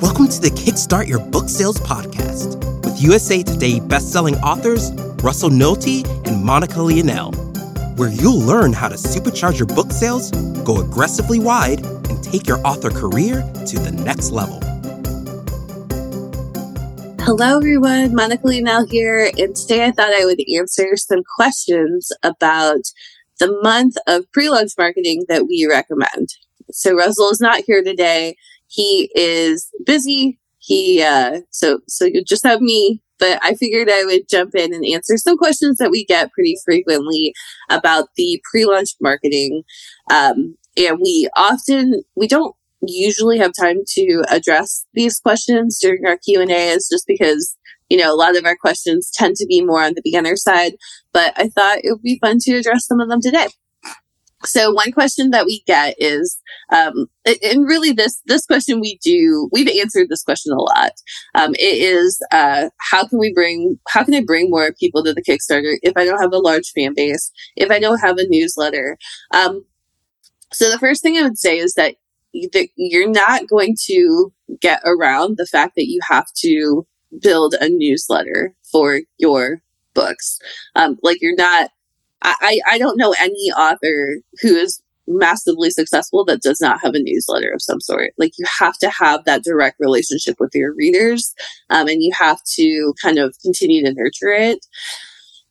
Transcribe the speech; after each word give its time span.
Welcome 0.00 0.28
to 0.28 0.40
the 0.40 0.50
Kickstart 0.50 1.08
Your 1.08 1.18
Book 1.18 1.48
Sales 1.48 1.80
podcast 1.80 2.54
with 2.84 3.02
USA 3.02 3.42
Today 3.42 3.80
bestselling 3.80 4.40
authors 4.42 4.92
Russell 5.24 5.50
Nohelty 5.50 6.06
and 6.24 6.44
Monica 6.44 6.76
Leonelle, 6.76 7.34
where 7.98 8.08
you'll 8.08 8.38
learn 8.38 8.72
how 8.72 8.88
to 8.88 8.94
supercharge 8.94 9.58
your 9.58 9.66
book 9.66 9.90
sales, 9.90 10.30
go 10.62 10.80
aggressively 10.80 11.40
wide, 11.40 11.84
and 11.84 12.22
take 12.22 12.46
your 12.46 12.64
author 12.64 12.90
career 12.90 13.42
to 13.66 13.78
the 13.80 13.90
next 13.90 14.30
level. 14.30 14.60
Hello, 17.24 17.56
everyone. 17.56 18.14
Monica 18.14 18.44
Leonelle 18.44 18.88
here, 18.88 19.32
and 19.36 19.56
today 19.56 19.84
I 19.84 19.90
thought 19.90 20.14
I 20.14 20.24
would 20.24 20.40
answer 20.56 20.96
some 20.96 21.24
questions 21.34 22.12
about 22.22 22.82
the 23.40 23.52
month 23.62 23.96
of 24.06 24.30
pre 24.30 24.48
launch 24.48 24.70
marketing 24.78 25.24
that 25.28 25.48
we 25.48 25.66
recommend. 25.68 26.28
So, 26.70 26.94
Russell 26.94 27.30
is 27.30 27.40
not 27.40 27.62
here 27.66 27.82
today 27.82 28.36
he 28.68 29.10
is 29.14 29.70
busy. 29.84 30.38
He 30.58 31.02
uh, 31.02 31.40
so 31.50 31.80
so 31.88 32.04
you 32.04 32.22
just 32.24 32.46
have 32.46 32.60
me, 32.60 33.02
but 33.18 33.38
I 33.42 33.54
figured 33.54 33.88
I 33.90 34.04
would 34.04 34.28
jump 34.28 34.54
in 34.54 34.74
and 34.74 34.84
answer 34.84 35.16
some 35.16 35.38
questions 35.38 35.78
that 35.78 35.90
we 35.90 36.04
get 36.04 36.32
pretty 36.32 36.56
frequently 36.64 37.32
about 37.70 38.08
the 38.16 38.40
pre-launch 38.50 38.90
marketing. 39.00 39.62
Um, 40.10 40.56
and 40.76 40.98
we 41.00 41.28
often 41.36 42.02
we 42.14 42.28
don't 42.28 42.54
usually 42.82 43.38
have 43.38 43.52
time 43.58 43.78
to 43.88 44.22
address 44.30 44.86
these 44.94 45.18
questions 45.18 45.78
during 45.80 46.06
our 46.06 46.18
Q 46.18 46.40
and 46.42 46.50
A's, 46.50 46.88
just 46.90 47.06
because 47.06 47.56
you 47.88 47.96
know 47.96 48.12
a 48.12 48.16
lot 48.16 48.36
of 48.36 48.44
our 48.44 48.56
questions 48.56 49.10
tend 49.12 49.36
to 49.36 49.46
be 49.46 49.64
more 49.64 49.82
on 49.82 49.94
the 49.94 50.02
beginner 50.04 50.36
side. 50.36 50.74
But 51.12 51.32
I 51.36 51.48
thought 51.48 51.78
it 51.82 51.92
would 51.92 52.02
be 52.02 52.18
fun 52.20 52.38
to 52.42 52.56
address 52.56 52.86
some 52.86 53.00
of 53.00 53.08
them 53.08 53.20
today. 53.22 53.46
So 54.44 54.72
one 54.72 54.92
question 54.92 55.30
that 55.30 55.46
we 55.46 55.62
get 55.66 55.96
is, 55.98 56.40
um, 56.72 57.06
and 57.24 57.66
really 57.66 57.92
this 57.92 58.20
this 58.26 58.46
question 58.46 58.80
we 58.80 58.98
do 59.02 59.48
we've 59.52 59.68
answered 59.68 60.08
this 60.08 60.22
question 60.22 60.52
a 60.52 60.60
lot. 60.60 60.92
Um, 61.34 61.54
it 61.54 61.78
is 61.78 62.20
uh, 62.30 62.68
how 62.90 63.06
can 63.06 63.18
we 63.18 63.32
bring 63.32 63.78
how 63.88 64.04
can 64.04 64.14
I 64.14 64.22
bring 64.24 64.48
more 64.50 64.72
people 64.78 65.02
to 65.04 65.12
the 65.12 65.22
Kickstarter 65.22 65.76
if 65.82 65.96
I 65.96 66.04
don't 66.04 66.20
have 66.20 66.32
a 66.32 66.38
large 66.38 66.70
fan 66.70 66.94
base 66.94 67.30
if 67.56 67.70
I 67.70 67.80
don't 67.80 67.98
have 67.98 68.18
a 68.18 68.28
newsletter. 68.28 68.96
Um, 69.32 69.64
so 70.52 70.70
the 70.70 70.78
first 70.78 71.02
thing 71.02 71.16
I 71.16 71.22
would 71.22 71.38
say 71.38 71.58
is 71.58 71.74
that 71.74 71.96
you're 72.32 73.10
not 73.10 73.48
going 73.48 73.74
to 73.86 74.32
get 74.60 74.80
around 74.84 75.36
the 75.36 75.46
fact 75.46 75.74
that 75.76 75.88
you 75.88 76.00
have 76.08 76.26
to 76.36 76.86
build 77.20 77.54
a 77.60 77.68
newsletter 77.68 78.54
for 78.70 79.00
your 79.18 79.62
books. 79.94 80.38
Um, 80.74 80.98
like 81.02 81.18
you're 81.20 81.34
not 81.34 81.70
I, 82.22 82.60
I 82.68 82.78
don't 82.78 82.98
know 82.98 83.14
any 83.18 83.50
author 83.52 84.16
who 84.42 84.56
is 84.56 84.82
massively 85.08 85.70
successful 85.70 86.24
that 86.26 86.42
does 86.42 86.60
not 86.60 86.80
have 86.82 86.94
a 86.94 87.02
newsletter 87.02 87.50
of 87.50 87.62
some 87.62 87.80
sort. 87.80 88.12
Like 88.18 88.32
you 88.38 88.46
have 88.58 88.76
to 88.78 88.90
have 88.90 89.24
that 89.24 89.42
direct 89.42 89.76
relationship 89.80 90.36
with 90.38 90.50
your 90.54 90.74
readers, 90.74 91.34
um, 91.70 91.88
and 91.88 92.02
you 92.02 92.12
have 92.18 92.40
to 92.56 92.94
kind 93.02 93.18
of 93.18 93.34
continue 93.42 93.84
to 93.84 93.92
nurture 93.92 94.32
it. 94.32 94.66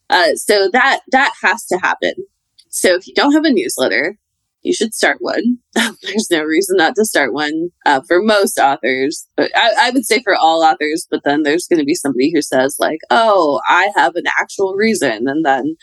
Uh, 0.10 0.36
so 0.36 0.70
that 0.72 1.02
that 1.12 1.34
has 1.42 1.66
to 1.68 1.78
happen. 1.78 2.14
So 2.70 2.94
if 2.94 3.08
you 3.08 3.14
don't 3.14 3.34
have 3.34 3.46
a 3.46 3.52
newsletter, 3.52 4.18
you 4.62 4.74
should 4.74 4.94
start 4.94 5.18
one. 5.20 5.58
There's 5.76 6.28
no 6.30 6.44
reason 6.44 6.78
not 6.78 6.96
to 6.96 7.06
start 7.06 7.34
one 7.34 7.70
uh, 7.86 8.02
for 8.08 8.22
most 8.22 8.60
authors. 8.60 9.28
But 9.36 9.52
I, 9.56 9.88
I, 9.88 9.92
would 9.92 10.06
say 10.06 10.22
for 10.22 10.36
all 10.36 10.64
authors, 10.64 11.08
but 11.10 11.22
then 11.24 11.44
there's 11.44 11.68
going 11.68 11.80
to 11.80 11.86
be 11.86 11.96
somebody 11.96 12.32
who 12.34 12.42
says 12.42 12.76
like, 12.80 13.00
"Oh, 13.10 13.62
I 13.68 13.92
have 13.96 14.16
an 14.16 14.26
actual 14.38 14.76
reason," 14.76 15.28
and 15.28 15.46
then 15.46 15.78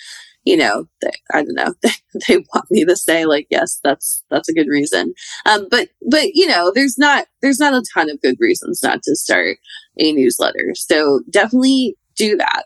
you 0.45 0.57
know, 0.57 0.87
they, 1.01 1.11
I 1.33 1.43
don't 1.43 1.55
know, 1.55 1.75
they, 1.83 1.91
they 2.29 2.37
want 2.55 2.71
me 2.71 2.85
to 2.85 2.97
say 2.97 3.25
like, 3.25 3.47
yes, 3.51 3.81
that's, 3.83 4.23
that's 4.31 4.49
a 4.49 4.55
good 4.55 4.69
reason. 4.69 5.15
Um, 5.47 5.67
but, 5.71 5.89
but, 6.09 6.35
you 6.35 6.47
know, 6.47 6.71
there's 6.75 6.99
not, 6.99 7.27
there's 7.43 7.61
not 7.61 7.75
a 7.75 7.85
ton 7.95 8.11
of 8.11 8.21
good 8.21 8.37
reasons 8.39 8.83
not 8.83 9.03
to 9.05 9.17
start 9.17 9.59
a 9.99 10.13
newsletter. 10.13 10.73
So 10.75 11.21
definitely 11.31 11.97
do 12.17 12.37
that. 12.37 12.65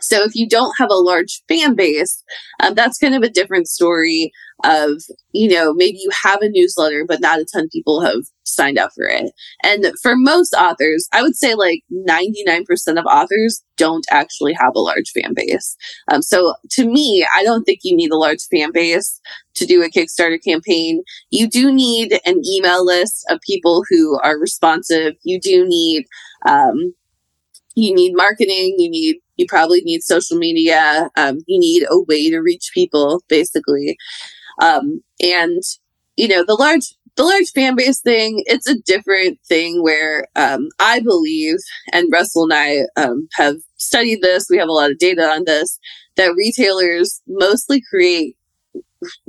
So 0.00 0.22
if 0.22 0.34
you 0.34 0.48
don't 0.48 0.74
have 0.78 0.90
a 0.90 0.94
large 0.94 1.42
fan 1.48 1.74
base, 1.74 2.22
um, 2.60 2.74
that's 2.74 2.98
kind 2.98 3.14
of 3.14 3.22
a 3.22 3.30
different 3.30 3.68
story 3.68 4.32
of, 4.64 5.02
you 5.32 5.48
know, 5.48 5.72
maybe 5.74 5.98
you 5.98 6.10
have 6.24 6.42
a 6.42 6.48
newsletter, 6.48 7.04
but 7.06 7.20
not 7.20 7.40
a 7.40 7.44
ton 7.44 7.64
of 7.64 7.70
people 7.70 8.00
have 8.00 8.24
signed 8.44 8.78
up 8.78 8.90
for 8.94 9.04
it. 9.04 9.30
And 9.62 9.86
for 10.02 10.16
most 10.16 10.54
authors, 10.54 11.08
I 11.12 11.22
would 11.22 11.36
say 11.36 11.54
like 11.54 11.82
99% 11.92 12.64
of 12.98 13.06
authors 13.06 13.62
don't 13.76 14.06
actually 14.10 14.54
have 14.54 14.72
a 14.74 14.80
large 14.80 15.10
fan 15.10 15.32
base. 15.34 15.76
Um, 16.10 16.22
so 16.22 16.54
to 16.70 16.86
me, 16.86 17.26
I 17.34 17.44
don't 17.44 17.64
think 17.64 17.80
you 17.82 17.96
need 17.96 18.10
a 18.10 18.16
large 18.16 18.42
fan 18.50 18.72
base 18.72 19.20
to 19.54 19.66
do 19.66 19.82
a 19.82 19.90
Kickstarter 19.90 20.42
campaign. 20.42 21.02
You 21.30 21.48
do 21.48 21.72
need 21.72 22.18
an 22.24 22.42
email 22.46 22.84
list 22.84 23.24
of 23.30 23.40
people 23.46 23.84
who 23.88 24.18
are 24.20 24.38
responsive. 24.38 25.14
You 25.22 25.40
do 25.40 25.66
need, 25.66 26.06
um, 26.46 26.94
you 27.74 27.94
need 27.94 28.14
marketing. 28.14 28.76
You 28.78 28.90
need, 28.90 29.16
you 29.38 29.46
probably 29.48 29.80
need 29.82 30.02
social 30.02 30.36
media. 30.36 31.08
Um, 31.16 31.38
you 31.46 31.58
need 31.58 31.84
a 31.90 32.00
way 32.02 32.30
to 32.30 32.40
reach 32.40 32.70
people, 32.74 33.22
basically. 33.28 33.96
Um, 34.60 35.02
and 35.22 35.62
you 36.16 36.28
know, 36.28 36.44
the 36.44 36.54
large 36.54 36.94
the 37.16 37.24
large 37.24 37.50
fan 37.52 37.74
base 37.74 38.00
thing, 38.00 38.44
it's 38.46 38.68
a 38.68 38.78
different 38.82 39.40
thing 39.48 39.82
where 39.82 40.26
um, 40.36 40.68
I 40.78 41.00
believe, 41.00 41.56
and 41.92 42.12
Russell 42.12 42.44
and 42.44 42.54
I 42.54 43.02
um, 43.02 43.28
have 43.34 43.56
studied 43.76 44.22
this, 44.22 44.46
we 44.48 44.58
have 44.58 44.68
a 44.68 44.72
lot 44.72 44.92
of 44.92 44.98
data 44.98 45.22
on 45.22 45.44
this, 45.44 45.80
that 46.16 46.34
retailers 46.36 47.20
mostly 47.26 47.82
create 47.90 48.36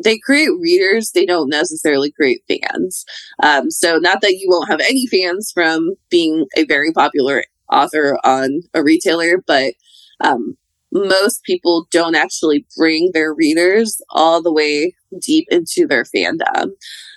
they 0.04 0.18
create 0.18 0.50
readers 0.60 1.12
they 1.12 1.28
don't 1.28 1.50
necessarily 1.50 2.12
create 2.12 2.42
fans 2.48 3.06
um, 3.44 3.70
so 3.70 3.98
not 3.98 4.20
that 4.22 4.34
you 4.34 4.48
won't 4.50 4.68
have 4.70 4.80
any 4.80 5.06
fans 5.06 5.52
from 5.54 5.94
being 6.10 6.48
a 6.58 6.66
very 6.66 6.92
popular 6.92 7.44
author 7.72 8.18
on 8.24 8.62
a 8.74 8.82
retailer 8.82 9.44
but 9.46 9.74
um, 10.22 10.58
most 10.92 11.44
people 11.44 11.88
don't 11.92 12.16
actually 12.16 12.66
bring 12.76 13.12
their 13.14 13.34
readers 13.34 14.02
all 14.10 14.42
the 14.42 14.52
way 14.52 14.94
deep 15.22 15.48
into 15.52 15.86
their 15.88 16.04
fandom. 16.04 16.72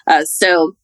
Uh, 0.06 0.24
so, 0.24 0.76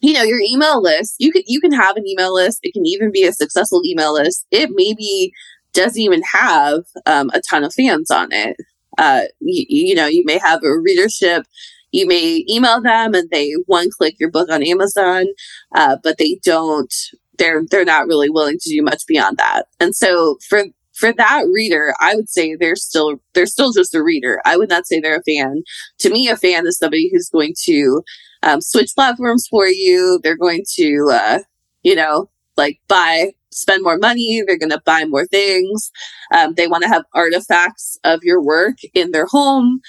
you 0.00 0.12
know, 0.12 0.22
your 0.22 0.40
email 0.40 0.82
list, 0.82 1.14
you 1.18 1.30
can, 1.30 1.42
you 1.46 1.60
can 1.60 1.72
have 1.72 1.96
an 1.96 2.06
email 2.06 2.34
list. 2.34 2.60
It 2.62 2.72
can 2.72 2.86
even 2.86 3.12
be 3.12 3.24
a 3.24 3.32
successful 3.32 3.82
email 3.84 4.14
list. 4.14 4.46
It 4.50 4.70
maybe 4.72 5.32
doesn't 5.72 6.00
even 6.00 6.22
have 6.22 6.80
um, 7.06 7.30
a 7.34 7.40
ton 7.48 7.64
of 7.64 7.74
fans 7.74 8.10
on 8.10 8.32
it. 8.32 8.56
Uh, 8.96 9.22
you, 9.40 9.64
you 9.68 9.94
know, 9.94 10.06
you 10.06 10.24
may 10.24 10.38
have 10.38 10.60
a 10.64 10.78
readership 10.80 11.46
you 11.92 12.06
may 12.06 12.44
email 12.48 12.80
them 12.82 13.14
and 13.14 13.30
they 13.30 13.52
one 13.66 13.88
click 13.90 14.16
your 14.18 14.30
book 14.30 14.50
on 14.50 14.62
Amazon, 14.62 15.26
uh, 15.74 15.96
but 16.02 16.18
they 16.18 16.38
don't. 16.44 16.92
They're 17.38 17.62
they're 17.70 17.84
not 17.84 18.06
really 18.06 18.28
willing 18.28 18.58
to 18.60 18.70
do 18.70 18.82
much 18.82 19.06
beyond 19.06 19.36
that. 19.38 19.66
And 19.80 19.94
so 19.94 20.38
for 20.48 20.64
for 20.98 21.12
that 21.12 21.44
reader, 21.52 21.94
I 22.00 22.16
would 22.16 22.28
say 22.28 22.56
they're 22.56 22.76
still 22.76 23.20
they're 23.32 23.46
still 23.46 23.72
just 23.72 23.94
a 23.94 24.02
reader. 24.02 24.40
I 24.44 24.56
would 24.56 24.68
not 24.68 24.86
say 24.86 24.98
they're 24.98 25.20
a 25.20 25.22
fan. 25.22 25.62
To 26.00 26.10
me, 26.10 26.28
a 26.28 26.36
fan 26.36 26.66
is 26.66 26.76
somebody 26.76 27.08
who's 27.12 27.30
going 27.30 27.54
to 27.64 28.02
um, 28.42 28.60
switch 28.60 28.90
platforms 28.96 29.46
for 29.48 29.66
you. 29.68 30.18
They're 30.22 30.36
going 30.36 30.64
to, 30.74 31.08
uh, 31.12 31.38
you 31.82 31.94
know, 31.94 32.30
like 32.56 32.80
buy, 32.88 33.32
spend 33.52 33.84
more 33.84 33.96
money. 33.96 34.42
They're 34.44 34.58
going 34.58 34.72
to 34.72 34.82
buy 34.84 35.04
more 35.04 35.26
things. 35.26 35.92
Um, 36.34 36.54
they 36.54 36.66
want 36.66 36.82
to 36.82 36.88
have 36.88 37.04
artifacts 37.14 37.96
of 38.02 38.24
your 38.24 38.42
work 38.42 38.78
in 38.92 39.12
their 39.12 39.26
home. 39.26 39.80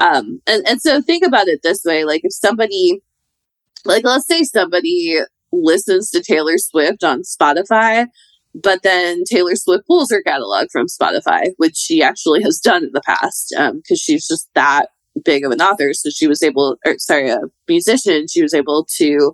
Um, 0.00 0.40
and, 0.46 0.68
and 0.68 0.82
so 0.82 1.00
think 1.00 1.24
about 1.24 1.48
it 1.48 1.60
this 1.62 1.82
way: 1.84 2.04
like 2.04 2.20
if 2.24 2.34
somebody, 2.34 3.00
like 3.86 4.04
let's 4.04 4.26
say 4.26 4.42
somebody 4.44 5.16
listens 5.50 6.10
to 6.10 6.22
Taylor 6.22 6.58
Swift 6.58 7.02
on 7.02 7.22
Spotify 7.22 8.06
but 8.54 8.82
then 8.82 9.24
Taylor 9.24 9.54
Swift 9.54 9.86
pulls 9.86 10.10
her 10.10 10.22
catalog 10.22 10.68
from 10.72 10.86
Spotify, 10.86 11.50
which 11.56 11.76
she 11.76 12.02
actually 12.02 12.42
has 12.42 12.58
done 12.58 12.84
in 12.84 12.92
the 12.92 13.02
past 13.02 13.54
because 13.56 13.70
um, 13.70 13.96
she's 13.96 14.26
just 14.26 14.48
that 14.54 14.86
big 15.24 15.44
of 15.44 15.52
an 15.52 15.60
author. 15.60 15.92
So 15.92 16.10
she 16.10 16.26
was 16.26 16.42
able, 16.42 16.76
or 16.86 16.98
sorry, 16.98 17.30
a 17.30 17.40
musician, 17.68 18.26
she 18.28 18.42
was 18.42 18.54
able 18.54 18.86
to 18.96 19.32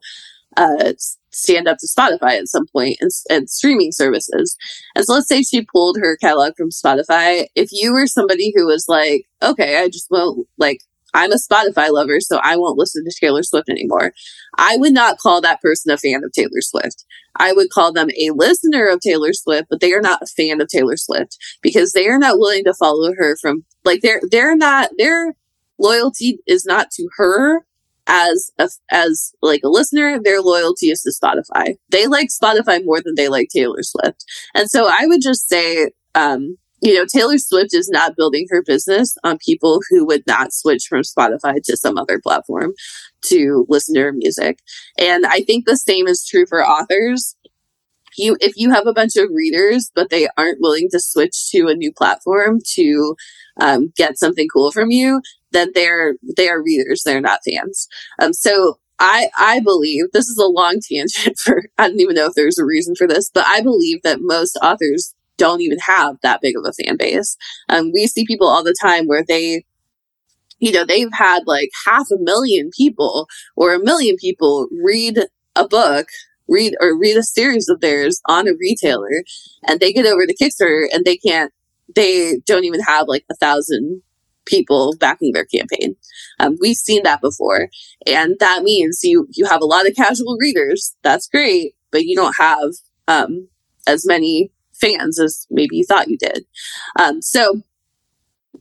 uh, 0.57 0.93
stand 1.33 1.69
up 1.69 1.79
to 1.79 1.87
Spotify 1.87 2.39
at 2.39 2.49
some 2.49 2.67
point 2.73 2.97
and, 3.01 3.11
and 3.29 3.51
streaming 3.51 3.93
services. 3.93 4.57
And 4.95 5.05
so 5.05 5.15
let's 5.15 5.29
say 5.29 5.43
she 5.43 5.67
pulled 5.73 5.99
her 5.99 6.17
catalog 6.17 6.55
from 6.57 6.71
Spotify. 6.71 7.47
If 7.55 7.71
you 7.73 7.93
were 7.93 8.07
somebody 8.07 8.53
who 8.55 8.67
was 8.67 8.87
like, 8.89 9.25
okay, 9.43 9.83
I 9.83 9.89
just 9.89 10.11
won't 10.11 10.47
like 10.59 10.81
I'm 11.15 11.33
a 11.33 11.37
Spotify 11.37 11.91
lover, 11.91 12.21
so 12.21 12.41
I 12.43 12.57
won't 12.57 12.79
listen 12.79 13.05
to 13.05 13.17
Taylor 13.19 13.43
Swift 13.43 13.69
anymore. 13.69 14.13
I 14.59 14.77
would 14.77 14.93
not 14.93 15.19
call 15.19 15.41
that 15.41 15.63
person 15.63 15.93
a 15.93 15.97
fan 15.97 16.23
of 16.25 16.33
Taylor 16.33 16.61
Swift. 16.61 17.05
I 17.37 17.53
would 17.53 17.71
call 17.71 17.93
them 17.93 18.11
a 18.11 18.31
listener 18.35 18.87
of 18.89 19.01
Taylor 19.01 19.33
Swift, 19.33 19.69
but 19.71 19.81
they 19.81 19.93
are 19.93 20.01
not 20.01 20.23
a 20.23 20.27
fan 20.27 20.61
of 20.61 20.69
Taylor 20.69 20.97
Swift 20.97 21.37
because 21.63 21.93
they 21.93 22.09
are 22.09 22.19
not 22.19 22.39
willing 22.39 22.65
to 22.65 22.75
follow 22.75 23.13
her 23.17 23.37
from 23.41 23.65
like 23.85 24.01
they're 24.03 24.21
they're 24.31 24.57
not 24.57 24.91
their 24.99 25.35
loyalty 25.79 26.39
is 26.47 26.65
not 26.65 26.91
to 26.93 27.09
her 27.17 27.65
as 28.07 28.51
a, 28.59 28.69
as 28.91 29.33
like 29.41 29.61
a 29.65 29.69
listener 29.69 30.21
their 30.23 30.41
loyalty 30.41 30.89
is 30.89 31.03
to 31.03 31.11
spotify 31.11 31.75
they 31.91 32.07
like 32.07 32.29
spotify 32.29 32.85
more 32.85 33.01
than 33.03 33.15
they 33.17 33.29
like 33.29 33.49
taylor 33.49 33.83
swift 33.83 34.25
and 34.55 34.71
so 34.71 34.87
i 34.87 35.07
would 35.07 35.23
just 35.23 35.49
say 35.49 35.91
um 36.15 36.57
you 36.85 36.93
know, 36.95 37.07
Taylor 37.07 37.39
Swift 37.39 37.73
is 37.73 37.89
not 37.89 38.15
building 38.15 38.47
her 38.51 38.63
business 38.63 39.17
on 39.25 39.39
people 39.39 39.81
who 39.89 40.05
would 40.05 40.23
not 40.27 40.53
switch 40.53 40.85
from 40.87 41.01
Spotify 41.01 41.63
to 41.65 41.79
some 41.79 41.97
other 41.97 42.21
platform 42.21 42.75
to 43.23 43.65
listen 43.71 43.95
to 43.95 44.03
her 44.03 44.13
music. 44.13 44.59
And 44.99 45.25
I 45.25 45.41
think 45.41 45.65
the 45.65 45.79
same 45.79 46.07
is 46.07 46.27
true 46.27 46.45
for 46.47 46.63
authors. 46.63 47.37
You, 48.19 48.37
if 48.39 48.53
you 48.57 48.71
have 48.71 48.87
a 48.87 48.93
bunch 48.93 49.17
of 49.17 49.31
readers, 49.33 49.91
but 49.95 50.11
they 50.11 50.29
aren't 50.37 50.61
willing 50.61 50.89
to 50.91 51.01
switch 51.01 51.49
to 51.53 51.69
a 51.69 51.75
new 51.75 51.91
platform 51.91 52.61
to 52.75 53.17
um, 53.61 53.91
get 53.97 54.19
something 54.19 54.47
cool 54.55 54.71
from 54.71 54.91
you, 54.91 55.23
then 55.53 55.71
they're 55.75 56.15
they 56.37 56.51
are 56.51 56.63
readers. 56.63 57.03
They're 57.03 57.21
not 57.21 57.41
fans. 57.49 57.89
Um, 58.21 58.35
so 58.35 58.79
I 58.99 59.31
I 59.39 59.61
believe 59.61 60.05
this 60.13 60.29
is 60.29 60.39
a 60.39 60.47
long 60.47 60.81
tangent 60.87 61.39
for 61.43 61.63
I 61.79 61.89
don't 61.89 62.01
even 62.01 62.15
know 62.15 62.27
if 62.27 62.35
there's 62.35 62.59
a 62.59 62.65
reason 62.65 62.95
for 62.95 63.09
this, 63.09 63.31
but 63.33 63.47
I 63.49 63.63
believe 63.63 64.03
that 64.03 64.19
most 64.21 64.59
authors 64.63 65.15
don't 65.37 65.61
even 65.61 65.79
have 65.79 66.17
that 66.23 66.41
big 66.41 66.57
of 66.57 66.65
a 66.67 66.73
fan 66.73 66.97
base. 66.97 67.37
Um, 67.69 67.91
we 67.93 68.07
see 68.07 68.27
people 68.27 68.47
all 68.47 68.63
the 68.63 68.75
time 68.81 69.07
where 69.07 69.25
they, 69.27 69.65
you 70.59 70.73
know, 70.73 70.85
they've 70.85 71.13
had 71.13 71.43
like 71.47 71.71
half 71.85 72.07
a 72.13 72.19
million 72.19 72.71
people 72.77 73.27
or 73.57 73.75
a 73.75 73.85
million 73.85 74.17
people 74.17 74.69
read 74.83 75.19
a 75.57 75.67
book, 75.67 76.09
read 76.49 76.75
or 76.81 76.99
read 76.99 77.17
a 77.17 77.23
series 77.23 77.69
of 77.69 77.81
theirs 77.81 78.21
on 78.29 78.49
a 78.49 78.53
retailer, 78.59 79.25
and 79.67 79.81
they 79.81 79.93
get 79.93 80.07
over 80.07 80.27
to 80.27 80.37
Kickstarter 80.37 80.87
and 80.93 81.05
they 81.05 81.17
can't, 81.17 81.53
they 81.95 82.39
don't 82.47 82.65
even 82.65 82.81
have 82.81 83.09
like 83.09 83.25
a 83.31 83.35
thousand 83.37 84.03
people 84.47 84.95
backing 84.99 85.33
their 85.33 85.47
campaign. 85.47 85.97
Um, 86.39 86.57
we've 86.61 86.77
seen 86.77 87.03
that 87.05 87.21
before, 87.21 87.69
and 88.07 88.37
that 88.41 88.63
means 88.63 89.01
you 89.03 89.27
you 89.31 89.47
have 89.47 89.63
a 89.63 89.67
lot 89.67 89.87
of 89.87 89.97
casual 89.97 90.37
readers. 90.39 90.95
That's 91.03 91.29
great, 91.29 91.75
but 91.91 92.05
you 92.05 92.15
don't 92.17 92.37
have 92.39 92.71
um, 93.09 93.49
as 93.87 94.07
many 94.07 94.51
fans 94.81 95.21
as 95.21 95.47
maybe 95.51 95.77
you 95.77 95.85
thought 95.85 96.09
you 96.09 96.19
did. 96.19 96.45
Um, 96.99 97.23
so, 97.23 97.63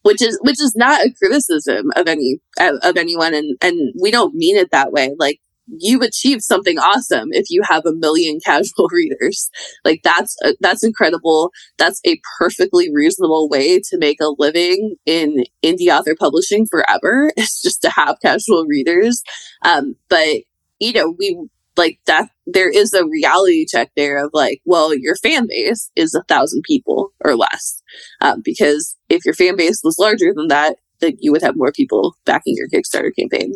which 0.01 0.21
is 0.21 0.39
which 0.42 0.62
is 0.62 0.75
not 0.75 1.06
a 1.06 1.13
criticism 1.13 1.92
of 1.95 2.07
any 2.07 2.39
of 2.60 2.98
anyone, 2.98 3.33
and 3.33 3.57
and 3.62 3.94
we 4.01 4.12
don't 4.12 4.36
mean 4.36 4.57
it 4.57 4.71
that 4.71 4.92
way. 4.92 5.15
Like 5.18 5.39
you've 5.68 6.01
achieved 6.01 6.44
something 6.44 6.77
awesome 6.77 7.30
if 7.31 7.45
you 7.50 7.62
have 7.63 7.86
a 7.86 7.94
million 7.94 8.39
casual 8.45 8.88
readers 8.92 9.50
like 9.86 10.01
that's 10.04 10.36
uh, 10.45 10.54
that's 10.60 10.83
incredible 10.83 11.51
that's 11.77 12.01
a 12.06 12.19
perfectly 12.38 12.94
reasonable 12.94 13.48
way 13.50 13.80
to 13.80 13.98
make 13.98 14.18
a 14.21 14.33
living 14.38 14.95
in 15.06 15.44
indie 15.63 15.88
author 15.88 16.16
publishing 16.19 16.66
forever 16.69 17.31
it's 17.38 17.62
just 17.62 17.81
to 17.81 17.89
have 17.89 18.18
casual 18.21 18.66
readers 18.66 19.24
um, 19.63 19.95
but 20.09 20.39
you 20.80 20.92
know 20.92 21.16
we 21.18 21.38
like 21.77 21.99
that 22.05 22.29
there 22.45 22.69
is 22.69 22.93
a 22.93 23.05
reality 23.05 23.65
check 23.67 23.91
there 23.95 24.23
of 24.23 24.29
like 24.33 24.61
well 24.65 24.93
your 24.95 25.15
fan 25.15 25.47
base 25.47 25.89
is 25.95 26.13
a 26.13 26.23
thousand 26.23 26.61
people 26.63 27.11
or 27.23 27.35
less. 27.35 27.81
Um, 28.21 28.41
because 28.43 28.95
if 29.09 29.25
your 29.25 29.33
fan 29.33 29.55
base 29.55 29.81
was 29.83 29.97
larger 29.99 30.33
than 30.35 30.47
that 30.47 30.77
then 30.99 31.13
you 31.19 31.31
would 31.31 31.41
have 31.41 31.57
more 31.57 31.71
people 31.71 32.15
backing 32.25 32.55
your 32.57 32.69
kickstarter 32.69 33.11
campaign. 33.17 33.53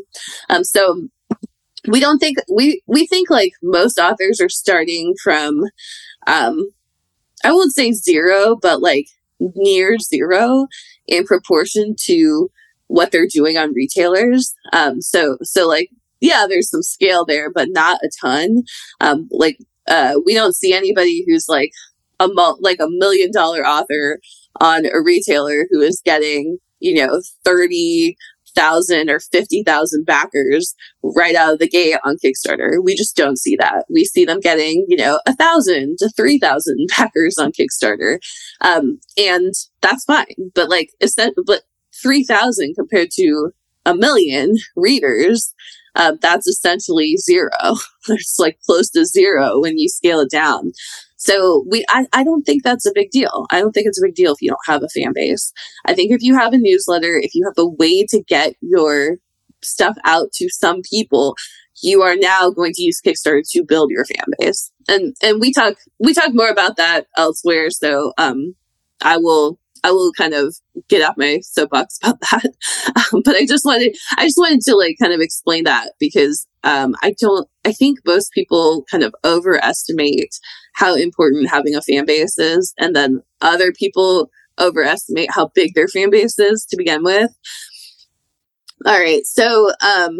Um, 0.50 0.64
so 0.64 1.08
we 1.88 2.00
don't 2.00 2.20
think 2.20 2.38
we 2.54 2.82
we 2.88 3.08
think 3.08 3.30
like 3.30 3.54
most 3.62 4.00
authors 4.00 4.42
are 4.42 4.50
starting 4.50 5.14
from 5.24 5.64
um 6.26 6.70
i 7.46 7.52
won't 7.52 7.74
say 7.74 7.94
zero 7.94 8.58
but 8.62 8.82
like 8.82 9.08
near 9.40 9.98
zero 10.00 10.68
in 11.08 11.24
proportion 11.24 11.96
to 11.98 12.50
what 12.88 13.12
they're 13.12 13.28
doing 13.28 13.58
on 13.58 13.74
retailers. 13.74 14.54
Um 14.74 15.02
so 15.02 15.38
so 15.44 15.68
like 15.68 15.90
yeah 16.22 16.46
there's 16.48 16.70
some 16.70 16.84
scale 16.84 17.26
there 17.26 17.52
but 17.52 17.70
not 17.70 18.00
a 18.04 18.10
ton 18.22 18.64
um 19.02 19.28
like 19.32 19.58
uh 19.88 20.16
we 20.26 20.34
don't 20.34 20.56
see 20.56 20.74
anybody 20.74 21.24
who's 21.28 21.48
like 21.48 21.72
a 22.20 22.28
mul- 22.28 22.60
like 22.62 22.80
a 22.80 22.90
million 22.90 23.32
dollar 23.32 23.66
author 23.66 24.20
on 24.60 24.86
a 24.86 25.02
retailer 25.04 25.68
who 25.70 25.82
is 25.82 26.02
getting 26.04 26.58
you 26.80 26.94
know 26.94 27.22
30 27.44 28.16
thousand 28.58 29.10
or 29.10 29.20
fifty 29.20 29.62
thousand 29.64 30.06
backers 30.06 30.74
right 31.04 31.36
out 31.36 31.54
of 31.54 31.60
the 31.60 31.70
gate 31.70 31.98
on 32.04 32.18
Kickstarter. 32.18 32.84
We 32.84 32.96
just 32.96 33.16
don't 33.16 33.38
see 33.38 33.56
that. 33.58 33.86
We 33.90 34.04
see 34.04 34.26
them 34.26 34.40
getting, 34.40 34.84
you 34.90 34.98
know, 34.98 35.20
a 35.28 35.36
thousand 35.36 35.98
to 36.00 36.10
three 36.10 36.40
thousand 36.40 36.88
backers 36.98 37.38
on 37.38 37.52
Kickstarter, 37.52 38.18
um, 38.62 39.00
and 39.18 39.54
that's 39.82 40.04
fine. 40.06 40.52
But 40.56 40.70
like, 40.70 40.90
but 41.46 41.62
three 42.02 42.24
thousand 42.24 42.74
compared 42.76 43.10
to 43.12 43.52
a 43.86 43.96
million 43.96 44.56
readers, 44.76 45.54
um, 45.98 46.18
that's 46.22 46.48
essentially 46.48 47.18
zero. 47.18 47.50
it's 48.08 48.38
like 48.40 48.60
close 48.66 48.90
to 48.92 49.06
zero 49.06 49.60
when 49.60 49.78
you 49.78 49.90
scale 49.90 50.20
it 50.22 50.32
down. 50.32 50.72
So 51.18 51.66
we, 51.70 51.84
I, 51.90 52.06
I 52.14 52.24
don't 52.24 52.44
think 52.44 52.64
that's 52.64 52.86
a 52.86 52.92
big 52.94 53.10
deal. 53.10 53.48
I 53.50 53.60
don't 53.60 53.72
think 53.72 53.88
it's 53.88 54.00
a 54.00 54.06
big 54.06 54.16
deal 54.16 54.32
if 54.34 54.42
you 54.42 54.50
don't 54.50 54.60
have 54.68 54.84
a 54.84 54.90
fan 54.90 55.12
base. 55.14 55.52
I 55.86 55.94
think 55.94 56.12
if 56.12 56.22
you 56.22 56.36
have 56.36 56.54
a 56.54 56.58
newsletter, 56.58 57.16
if 57.16 57.34
you 57.34 57.44
have 57.46 57.58
a 57.58 57.68
way 57.68 58.06
to 58.06 58.22
get 58.24 58.54
your 58.62 59.18
stuff 59.64 59.98
out 60.06 60.32
to 60.34 60.48
some 60.50 60.82
people, 60.88 61.36
you 61.82 62.04
are 62.04 62.16
now 62.16 62.52
going 62.52 62.74
to 62.74 62.84
use 62.84 63.02
Kickstarter 63.02 63.42
to 63.52 63.64
build 63.64 63.90
your 63.90 64.06
fan 64.06 64.26
base. 64.40 64.72
And 64.88 65.16
and 65.22 65.42
we 65.42 65.52
talk 65.52 65.76
we 66.00 66.14
talk 66.14 66.34
more 66.34 66.50
about 66.50 66.78
that 66.78 67.08
elsewhere. 67.18 67.70
So 67.72 68.14
um 68.18 68.56
I 69.02 69.18
will 69.18 69.60
I 69.84 69.92
will 69.92 70.12
kind 70.14 70.34
of 70.34 70.56
get 70.88 71.02
off 71.02 71.16
my 71.18 71.40
soapbox 71.42 72.00
about 72.04 72.20
that. 72.32 72.46
Um, 72.96 73.22
but 73.24 73.36
I 73.36 73.46
just 73.46 73.66
wanted, 73.66 73.96
I 74.18 74.26
just 74.26 74.38
wanted 74.38 74.62
to 74.62 74.76
like 74.76 74.98
kind 75.02 75.14
of 75.14 75.20
explain 75.20 75.64
that 75.66 75.94
because 76.00 76.48
um, 76.64 76.96
I 77.02 77.16
don't, 77.20 77.48
I 77.66 77.72
think 77.72 78.00
most 78.06 78.32
people 78.32 78.86
kind 78.90 79.04
of 79.04 79.14
overestimate 79.24 80.36
how 80.74 80.96
important 80.96 81.50
having 81.50 81.76
a 81.76 81.82
fan 81.82 82.06
base 82.06 82.38
is. 82.38 82.74
And 82.78 82.96
then 82.96 83.22
other 83.42 83.72
people 83.72 84.30
overestimate 84.60 85.32
how 85.32 85.50
big 85.54 85.74
their 85.74 85.88
fan 85.88 86.10
base 86.10 86.38
is 86.40 86.66
to 86.70 86.78
begin 86.78 87.04
with. 87.04 87.32
All 88.86 89.00
right. 89.00 89.26
So, 89.26 89.72
um, 89.82 90.20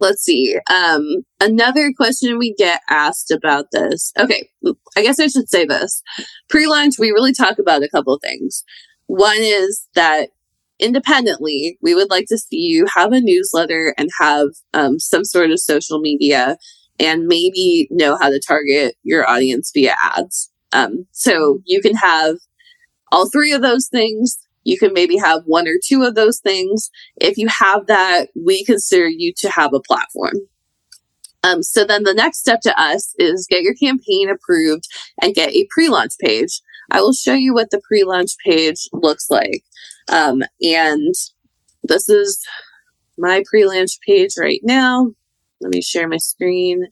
let's 0.00 0.22
see. 0.22 0.58
Um, 0.74 1.02
another 1.40 1.92
question 1.96 2.38
we 2.38 2.54
get 2.54 2.80
asked 2.90 3.30
about 3.30 3.66
this. 3.72 4.12
Okay, 4.18 4.48
I 4.96 5.02
guess 5.02 5.18
I 5.18 5.26
should 5.26 5.48
say 5.48 5.64
this. 5.64 6.02
Pre-launch, 6.48 6.98
we 6.98 7.10
really 7.10 7.32
talk 7.32 7.58
about 7.58 7.82
a 7.82 7.88
couple 7.88 8.14
of 8.14 8.22
things. 8.22 8.64
One 9.06 9.38
is 9.38 9.86
that 9.94 10.28
independently, 10.78 11.78
we 11.80 11.94
would 11.94 12.10
like 12.10 12.26
to 12.28 12.38
see 12.38 12.58
you 12.58 12.86
have 12.94 13.12
a 13.12 13.20
newsletter 13.20 13.94
and 13.96 14.10
have 14.20 14.48
um, 14.74 14.98
some 14.98 15.24
sort 15.24 15.50
of 15.50 15.60
social 15.60 16.00
media 16.00 16.56
and 16.98 17.26
maybe 17.26 17.88
know 17.90 18.16
how 18.20 18.30
to 18.30 18.40
target 18.40 18.94
your 19.02 19.28
audience 19.28 19.70
via 19.74 19.94
ads. 20.02 20.50
Um, 20.72 21.06
so 21.12 21.60
you 21.64 21.80
can 21.80 21.94
have 21.94 22.36
all 23.12 23.30
three 23.30 23.52
of 23.52 23.62
those 23.62 23.88
things 23.88 24.38
you 24.66 24.76
can 24.76 24.92
maybe 24.92 25.16
have 25.16 25.44
one 25.46 25.68
or 25.68 25.76
two 25.82 26.02
of 26.02 26.16
those 26.16 26.40
things. 26.40 26.90
If 27.20 27.38
you 27.38 27.46
have 27.46 27.86
that, 27.86 28.30
we 28.34 28.64
consider 28.64 29.08
you 29.08 29.32
to 29.36 29.48
have 29.48 29.72
a 29.72 29.80
platform. 29.80 30.34
Um, 31.44 31.62
so 31.62 31.84
then 31.84 32.02
the 32.02 32.12
next 32.12 32.38
step 32.38 32.60
to 32.62 32.80
us 32.80 33.14
is 33.16 33.46
get 33.48 33.62
your 33.62 33.74
campaign 33.74 34.28
approved 34.28 34.88
and 35.22 35.36
get 35.36 35.54
a 35.54 35.68
pre-launch 35.70 36.14
page. 36.20 36.60
I 36.90 37.00
will 37.00 37.12
show 37.12 37.34
you 37.34 37.54
what 37.54 37.70
the 37.70 37.80
pre-launch 37.86 38.32
page 38.44 38.88
looks 38.92 39.30
like. 39.30 39.62
Um, 40.08 40.42
and 40.60 41.14
this 41.84 42.08
is 42.08 42.44
my 43.16 43.44
pre-launch 43.48 44.00
page 44.04 44.32
right 44.36 44.60
now. 44.64 45.12
Let 45.60 45.72
me 45.72 45.80
share 45.80 46.08
my 46.08 46.16
screen. 46.16 46.88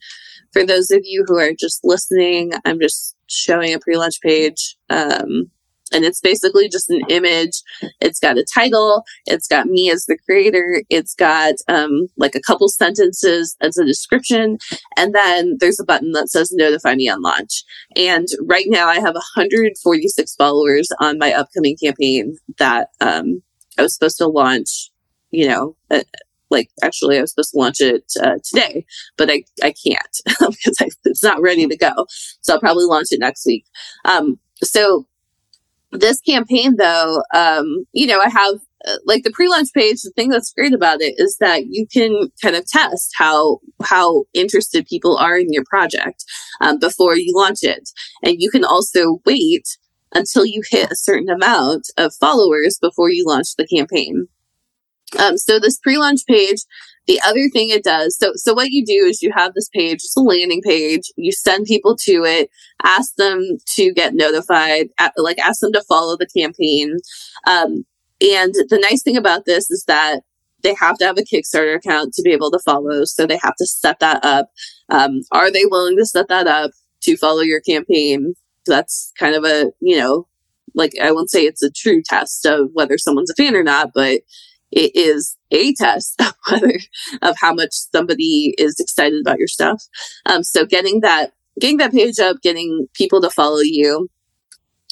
For 0.53 0.65
those 0.65 0.91
of 0.91 1.01
you 1.03 1.25
who 1.27 1.37
are 1.37 1.51
just 1.51 1.81
listening, 1.83 2.53
I'm 2.63 2.79
just 2.79 3.17
showing 3.27 3.73
a 3.73 3.79
pre-launch 3.79 4.21
page. 4.21 4.77
Um, 4.89 5.51
and 5.95 6.03
it's 6.03 6.19
basically 6.19 6.67
just 6.67 6.89
an 6.89 7.01
image. 7.07 7.61
It's 8.01 8.19
got 8.19 8.37
a 8.37 8.45
title. 8.53 9.03
It's 9.25 9.47
got 9.47 9.67
me 9.67 9.89
as 9.89 10.05
the 10.05 10.17
creator. 10.25 10.83
It's 10.89 11.15
got 11.15 11.55
um, 11.69 12.07
like 12.17 12.35
a 12.35 12.41
couple 12.41 12.67
sentences 12.67 13.55
as 13.61 13.77
a 13.77 13.85
description. 13.85 14.57
And 14.97 15.15
then 15.15 15.55
there's 15.61 15.79
a 15.79 15.85
button 15.85 16.11
that 16.11 16.29
says 16.29 16.51
notify 16.51 16.95
me 16.95 17.07
on 17.07 17.21
launch. 17.21 17.63
And 17.95 18.27
right 18.43 18.65
now 18.67 18.89
I 18.89 18.95
have 18.95 19.13
146 19.13 20.35
followers 20.35 20.89
on 20.99 21.17
my 21.17 21.31
upcoming 21.31 21.77
campaign 21.81 22.35
that 22.57 22.89
um, 22.99 23.41
I 23.77 23.83
was 23.83 23.93
supposed 23.93 24.17
to 24.17 24.27
launch, 24.27 24.91
you 25.31 25.47
know, 25.47 25.77
uh, 25.89 26.03
like 26.49 26.69
actually 26.83 27.17
I 27.17 27.21
was 27.21 27.31
supposed 27.31 27.51
to 27.51 27.57
launch 27.57 27.79
it 27.79 28.03
uh, 28.21 28.35
today, 28.43 28.85
but 29.17 29.31
I, 29.31 29.45
I 29.63 29.73
can't 29.73 30.17
because 30.39 30.75
I, 30.81 30.89
it's 31.05 31.23
not 31.23 31.41
ready 31.41 31.67
to 31.67 31.77
go. 31.77 32.05
So 32.41 32.53
I'll 32.53 32.59
probably 32.59 32.85
launch 32.85 33.07
it 33.11 33.21
next 33.21 33.45
week. 33.45 33.65
Um, 34.03 34.39
so 34.61 35.07
this 35.95 36.21
campaign 36.21 36.75
though 36.77 37.21
um, 37.33 37.85
you 37.93 38.07
know 38.07 38.19
i 38.19 38.29
have 38.29 38.55
uh, 38.87 38.97
like 39.05 39.23
the 39.23 39.31
pre-launch 39.31 39.69
page 39.73 40.01
the 40.01 40.11
thing 40.11 40.29
that's 40.29 40.53
great 40.53 40.73
about 40.73 41.01
it 41.01 41.15
is 41.17 41.37
that 41.39 41.67
you 41.67 41.87
can 41.91 42.29
kind 42.41 42.55
of 42.55 42.67
test 42.67 43.11
how 43.17 43.59
how 43.83 44.25
interested 44.33 44.85
people 44.85 45.17
are 45.17 45.37
in 45.37 45.51
your 45.51 45.63
project 45.67 46.23
um, 46.61 46.79
before 46.79 47.15
you 47.15 47.33
launch 47.35 47.59
it. 47.63 47.89
And 48.23 48.35
you 48.39 48.49
can 48.49 48.63
also 48.63 49.21
wait 49.25 49.77
until 50.13 50.45
you 50.45 50.61
hit 50.69 50.91
a 50.91 50.95
certain 50.95 51.29
amount 51.29 51.87
of 51.97 52.13
followers 52.15 52.77
before 52.81 53.09
you 53.09 53.25
launch 53.27 53.55
the 53.57 53.67
campaign. 53.67 54.27
Um, 55.19 55.37
so 55.37 55.59
this 55.59 55.79
pre-launch 55.79 56.21
page 56.27 56.59
the 57.07 57.21
other 57.25 57.49
thing 57.53 57.69
it 57.69 57.83
does, 57.83 58.17
so 58.17 58.31
so 58.35 58.53
what 58.53 58.69
you 58.69 58.85
do 58.85 59.05
is 59.05 59.21
you 59.21 59.31
have 59.35 59.53
this 59.53 59.69
page, 59.69 59.95
it's 59.95 60.17
a 60.17 60.21
landing 60.21 60.61
page. 60.61 61.11
You 61.17 61.31
send 61.31 61.65
people 61.65 61.95
to 62.01 62.23
it, 62.23 62.49
ask 62.83 63.15
them 63.15 63.41
to 63.75 63.93
get 63.93 64.15
notified, 64.15 64.87
like 65.17 65.39
ask 65.39 65.59
them 65.59 65.73
to 65.73 65.83
follow 65.87 66.17
the 66.17 66.27
campaign. 66.27 66.97
Um, 67.47 67.85
and 68.21 68.53
the 68.69 68.79
nice 68.89 69.03
thing 69.03 69.17
about 69.17 69.45
this 69.45 69.69
is 69.69 69.83
that 69.87 70.21
they 70.63 70.73
have 70.73 70.97
to 70.97 71.05
have 71.05 71.17
a 71.17 71.21
Kickstarter 71.21 71.75
account 71.75 72.13
to 72.13 72.23
be 72.23 72.31
able 72.31 72.49
to 72.51 72.59
follow. 72.65 73.05
So 73.05 73.27
they 73.27 73.37
have 73.43 73.55
to 73.57 73.65
set 73.67 73.99
that 73.99 74.23
up. 74.25 74.49
Um, 74.89 75.21
are 75.31 75.51
they 75.51 75.65
willing 75.65 75.97
to 75.97 76.05
set 76.05 76.27
that 76.29 76.47
up 76.47 76.71
to 77.01 77.17
follow 77.17 77.41
your 77.41 77.61
campaign? 77.61 78.33
That's 78.65 79.11
kind 79.19 79.35
of 79.35 79.43
a, 79.43 79.71
you 79.79 79.97
know, 79.97 80.27
like 80.73 80.93
I 81.01 81.11
won't 81.11 81.29
say 81.29 81.43
it's 81.43 81.61
a 81.61 81.69
true 81.69 82.01
test 82.03 82.45
of 82.45 82.69
whether 82.73 82.97
someone's 82.97 83.29
a 83.29 83.35
fan 83.35 83.55
or 83.55 83.63
not, 83.63 83.91
but 83.93 84.21
it 84.75 84.91
is 84.93 85.35
a 85.51 85.73
test 85.73 86.15
of 86.21 86.33
whether 86.49 86.73
of 87.23 87.35
how 87.39 87.53
much 87.53 87.71
somebody 87.71 88.53
is 88.57 88.79
excited 88.79 89.19
about 89.21 89.39
your 89.39 89.47
stuff. 89.47 89.81
Um, 90.27 90.43
so 90.43 90.65
getting 90.65 90.99
that 91.01 91.31
getting 91.59 91.77
that 91.77 91.93
page 91.93 92.19
up, 92.19 92.41
getting 92.41 92.87
people 92.93 93.21
to 93.21 93.29
follow 93.29 93.61
you. 93.61 94.09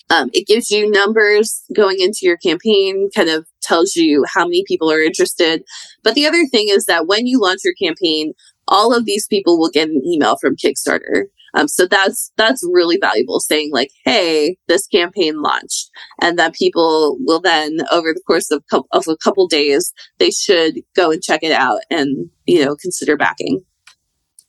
Um, 0.10 0.30
it 0.34 0.48
gives 0.48 0.70
you 0.70 0.92
numbers 0.92 1.64
going 1.76 2.00
into 2.00 2.20
your 2.22 2.38
campaign, 2.38 3.10
kind 3.16 3.30
of 3.30 3.48
tells 3.62 3.96
you 3.96 4.24
how 4.34 4.46
many 4.46 4.64
people 4.68 4.92
are 4.92 5.02
interested. 5.02 5.64
But 6.04 6.14
the 6.14 6.26
other 6.26 6.46
thing 6.46 6.68
is 6.70 6.86
that 6.86 7.08
when 7.08 7.26
you 7.26 7.40
launch 7.42 7.62
your 7.64 7.74
campaign, 7.82 8.34
all 8.68 8.94
of 8.96 9.06
these 9.06 9.26
people 9.28 9.58
will 9.58 9.70
get 9.70 9.90
an 9.90 10.02
email 10.06 10.38
from 10.40 10.56
Kickstarter. 10.56 11.26
Um, 11.54 11.68
so 11.68 11.86
that's 11.86 12.32
that's 12.38 12.64
really 12.72 12.98
valuable. 13.00 13.40
Saying 13.40 13.72
like, 13.72 13.92
"Hey, 14.06 14.58
this 14.68 14.88
campaign 14.88 15.42
launched," 15.42 15.90
and 16.22 16.38
that 16.40 16.56
people 16.56 17.18
will 17.22 17.42
then, 17.42 17.80
over 17.92 18.14
the 18.14 18.22
course 18.26 18.52
of, 18.52 18.64
co- 18.72 18.88
of 18.92 19.08
a 19.08 19.18
couple 19.18 19.48
days, 19.48 19.94
they 20.20 20.32
should 20.32 20.76
go 20.96 21.12
and 21.12 21.22
check 21.22 21.44
it 21.44 21.52
out 21.52 21.80
and 21.90 22.30
you 22.46 22.64
know 22.66 22.76
consider 22.76 23.18
backing. 23.18 23.62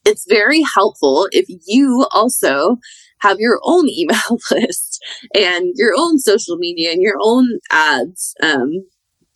It's 0.04 0.26
very 0.28 0.62
helpful 0.74 1.28
if 1.32 1.46
you 1.66 2.06
also 2.12 2.78
have 3.20 3.40
your 3.40 3.58
own 3.64 3.88
email 3.90 4.38
list 4.50 5.02
and 5.34 5.72
your 5.76 5.94
own 5.96 6.18
social 6.18 6.56
media 6.56 6.92
and 6.92 7.02
your 7.02 7.16
own 7.22 7.58
ads 7.70 8.34
um, 8.42 8.70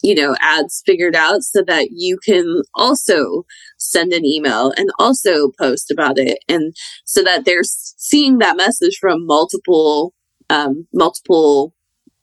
you 0.03 0.15
know, 0.15 0.37
ads 0.41 0.83
figured 0.87 1.17
out 1.17 1.43
so 1.43 1.63
that 1.67 1.89
you 1.91 2.19
can 2.25 2.63
also 2.75 3.45
send 3.79 4.13
an 4.13 4.25
email 4.25 4.73
and 4.77 4.91
also 4.99 5.51
post 5.59 5.91
about 5.91 6.19
it. 6.19 6.39
And 6.49 6.75
so 7.05 7.23
that 7.25 7.45
they're 7.45 7.65
seeing 7.65 8.39
that 8.39 8.57
message 8.57 8.99
from 9.01 9.27
multiple, 9.27 10.15
um, 10.51 10.87
multiple 10.93 11.75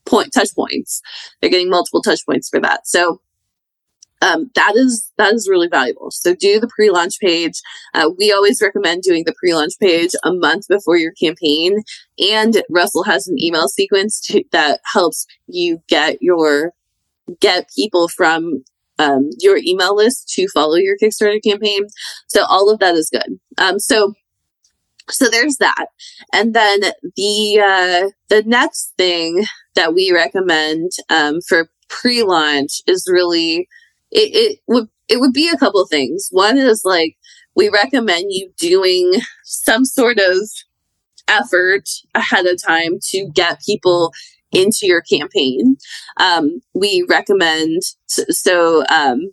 point 0.06 0.32
touch 0.34 0.54
points. 0.56 1.02
They're 1.42 1.52
getting 1.52 1.70
multiple 1.70 2.02
touch 2.02 2.26
points 2.26 2.50
for 2.50 2.60
that. 2.62 2.88
So, 2.88 3.22
um, 4.22 4.50
that 4.56 4.74
is 4.76 5.12
that 5.18 5.34
is 5.34 5.48
really 5.50 5.68
valuable. 5.68 6.10
So 6.10 6.34
do 6.34 6.60
the 6.60 6.70
pre-launch 6.74 7.20
page. 7.20 7.62
Uh, 7.94 8.10
we 8.18 8.32
always 8.32 8.62
recommend 8.62 9.04
doing 9.04 9.24
the 9.26 9.36
pre-launch 9.38 9.74
page 9.80 10.12
a 10.24 10.34
month 10.34 10.68
before 10.70 10.98
your 10.98 11.12
campaign. 11.12 11.84
And 12.18 12.64
Russell 12.70 13.04
has 13.04 13.28
an 13.28 13.36
email 13.40 13.68
sequence 13.68 14.22
to, 14.28 14.44
that 14.52 14.80
helps 14.94 15.28
you 15.48 15.80
get 15.90 16.22
your 16.22 16.72
get 17.40 17.70
people 17.76 18.08
from 18.08 18.64
um, 19.00 19.30
your 19.40 19.58
email 19.58 19.96
list 19.96 20.30
to 20.30 20.48
follow 20.54 20.76
your 20.76 20.98
Kickstarter 21.02 21.44
campaign. 21.44 21.88
So 22.28 22.46
all 22.46 22.72
of 22.72 22.80
that 22.80 22.96
is 22.96 23.10
good. 23.10 23.40
Um, 23.58 23.80
so 23.80 24.14
so 25.10 25.30
there's 25.30 25.58
that, 25.58 25.88
and 26.34 26.56
then 26.56 26.80
the 27.16 27.60
uh, 27.60 28.10
the 28.30 28.44
next 28.46 28.94
thing 28.98 29.46
that 29.76 29.94
we 29.94 30.12
recommend 30.12 30.92
um, 31.10 31.42
for 31.48 31.70
pre-launch 31.90 32.82
is 32.88 33.08
really 33.12 33.68
it, 34.12 34.34
it 34.34 34.60
would 34.68 34.88
it 35.08 35.20
would 35.20 35.34
be 35.34 35.50
a 35.50 35.58
couple 35.58 35.86
things. 35.86 36.30
One 36.32 36.58
is 36.58 36.82
like 36.84 37.18
we 37.56 37.70
recommend 37.70 38.26
you 38.30 38.52
doing 38.58 39.14
some 39.44 39.86
sort 39.86 40.18
of 40.18 40.50
effort 41.28 41.88
ahead 42.14 42.46
of 42.46 42.62
time 42.62 42.98
to 43.02 43.30
get 43.34 43.62
people 43.66 44.12
into 44.56 44.80
your 44.84 45.02
campaign. 45.02 45.78
Um, 46.18 46.62
we 46.74 47.06
recommend 47.10 47.82
so 48.08 48.84
um, 48.88 49.32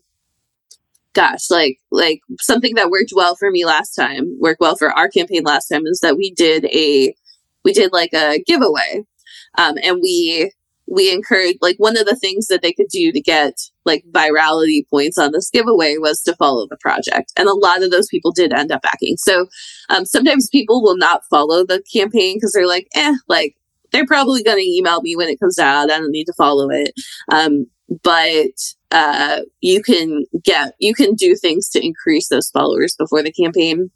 gosh, 1.15 1.51
like 1.51 1.79
like 1.91 2.21
something 2.41 2.75
that 2.75 2.91
worked 2.91 3.13
well 3.15 3.37
for 3.37 3.51
me 3.51 3.65
last 3.65 3.95
time, 3.95 4.37
worked 4.41 4.61
well 4.61 4.77
for 4.77 4.91
our 4.93 5.09
campaign 5.09 5.43
last 5.45 5.69
time 5.69 5.87
is 5.87 6.01
that 6.01 6.17
we 6.17 6.33
did 6.33 6.67
a 6.67 7.15
we 7.65 7.73
did 7.73 7.93
like 7.93 8.13
a 8.13 8.43
giveaway. 8.47 9.05
Um, 9.59 9.77
and 9.83 10.01
we 10.03 10.51
we 10.89 11.13
encouraged 11.13 11.59
like 11.63 11.77
one 11.79 11.97
of 11.97 12.07
the 12.07 12.17
things 12.17 12.47
that 12.49 12.61
they 12.63 12.73
could 12.73 12.89
do 12.91 13.13
to 13.13 13.21
get 13.21 13.55
like 13.85 14.05
virality 14.11 14.83
points 14.91 15.17
on 15.17 15.33
this 15.33 15.51
giveaway 15.51 15.97
was 15.97 16.21
to 16.23 16.35
follow 16.37 16.67
the 16.69 16.77
project 16.81 17.33
and 17.37 17.49
a 17.49 17.55
lot 17.55 17.83
of 17.83 17.91
those 17.91 18.09
people 18.09 18.33
did 18.33 18.53
end 18.53 18.73
up 18.73 18.83
backing 18.83 19.17
so 19.17 19.47
um, 19.91 20.05
sometimes 20.05 20.49
people 20.51 20.83
will 20.83 20.97
not 20.97 21.23
follow 21.31 21.65
the 21.65 21.83
campaign 21.93 22.37
because 22.37 22.53
they're 22.53 22.67
like 22.67 22.89
eh 22.95 23.15
like 23.29 23.55
they're 23.93 24.07
probably 24.07 24.43
going 24.43 24.59
to 24.59 24.71
email 24.71 25.03
me 25.03 25.17
when 25.17 25.29
it 25.29 25.41
comes 25.41 25.59
out. 25.59 25.91
I 25.91 25.99
don't 25.99 26.11
need 26.11 26.25
to 26.25 26.35
follow 26.35 26.69
it. 26.71 26.93
Um, 27.31 27.67
but 28.03 28.51
uh, 28.91 29.41
you 29.61 29.83
can 29.83 30.25
get 30.45 30.75
you 30.79 30.95
can 30.95 31.15
do 31.15 31.35
things 31.35 31.69
to 31.71 31.85
increase 31.85 32.29
those 32.29 32.51
followers 32.51 32.95
before 32.97 33.23
the 33.23 33.33
campaign. 33.33 33.91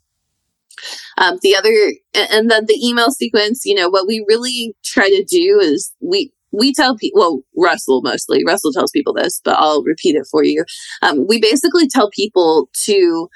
Um, 1.17 1.39
the 1.41 1.55
other 1.55 1.93
and 2.31 2.51
then 2.51 2.65
the 2.67 2.79
email 2.83 3.09
sequence, 3.09 3.65
you 3.65 3.73
know, 3.73 3.89
what 3.89 4.07
we 4.07 4.23
really 4.27 4.75
try 4.83 5.09
to 5.09 5.23
do 5.23 5.59
is 5.59 5.91
we 5.99 6.31
we 6.51 6.73
tell 6.73 6.95
people, 6.95 7.19
well, 7.19 7.41
Russell 7.55 8.01
mostly, 8.01 8.43
Russell 8.45 8.71
tells 8.71 8.91
people 8.91 9.13
this, 9.13 9.41
but 9.43 9.57
I'll 9.57 9.83
repeat 9.83 10.15
it 10.15 10.27
for 10.29 10.43
you. 10.43 10.63
Um, 11.01 11.27
we 11.27 11.39
basically 11.41 11.87
tell 11.87 12.09
people 12.09 12.69
to 12.85 13.29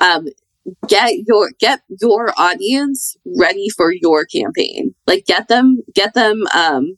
um, 0.00 0.26
get 0.88 1.12
your 1.26 1.50
get 1.58 1.80
your 2.00 2.32
audience 2.36 3.16
ready 3.38 3.68
for 3.76 3.92
your 3.92 4.24
campaign. 4.24 4.94
Like 5.06 5.26
get 5.26 5.48
them 5.48 5.82
get 5.94 6.14
them 6.14 6.44
um 6.54 6.96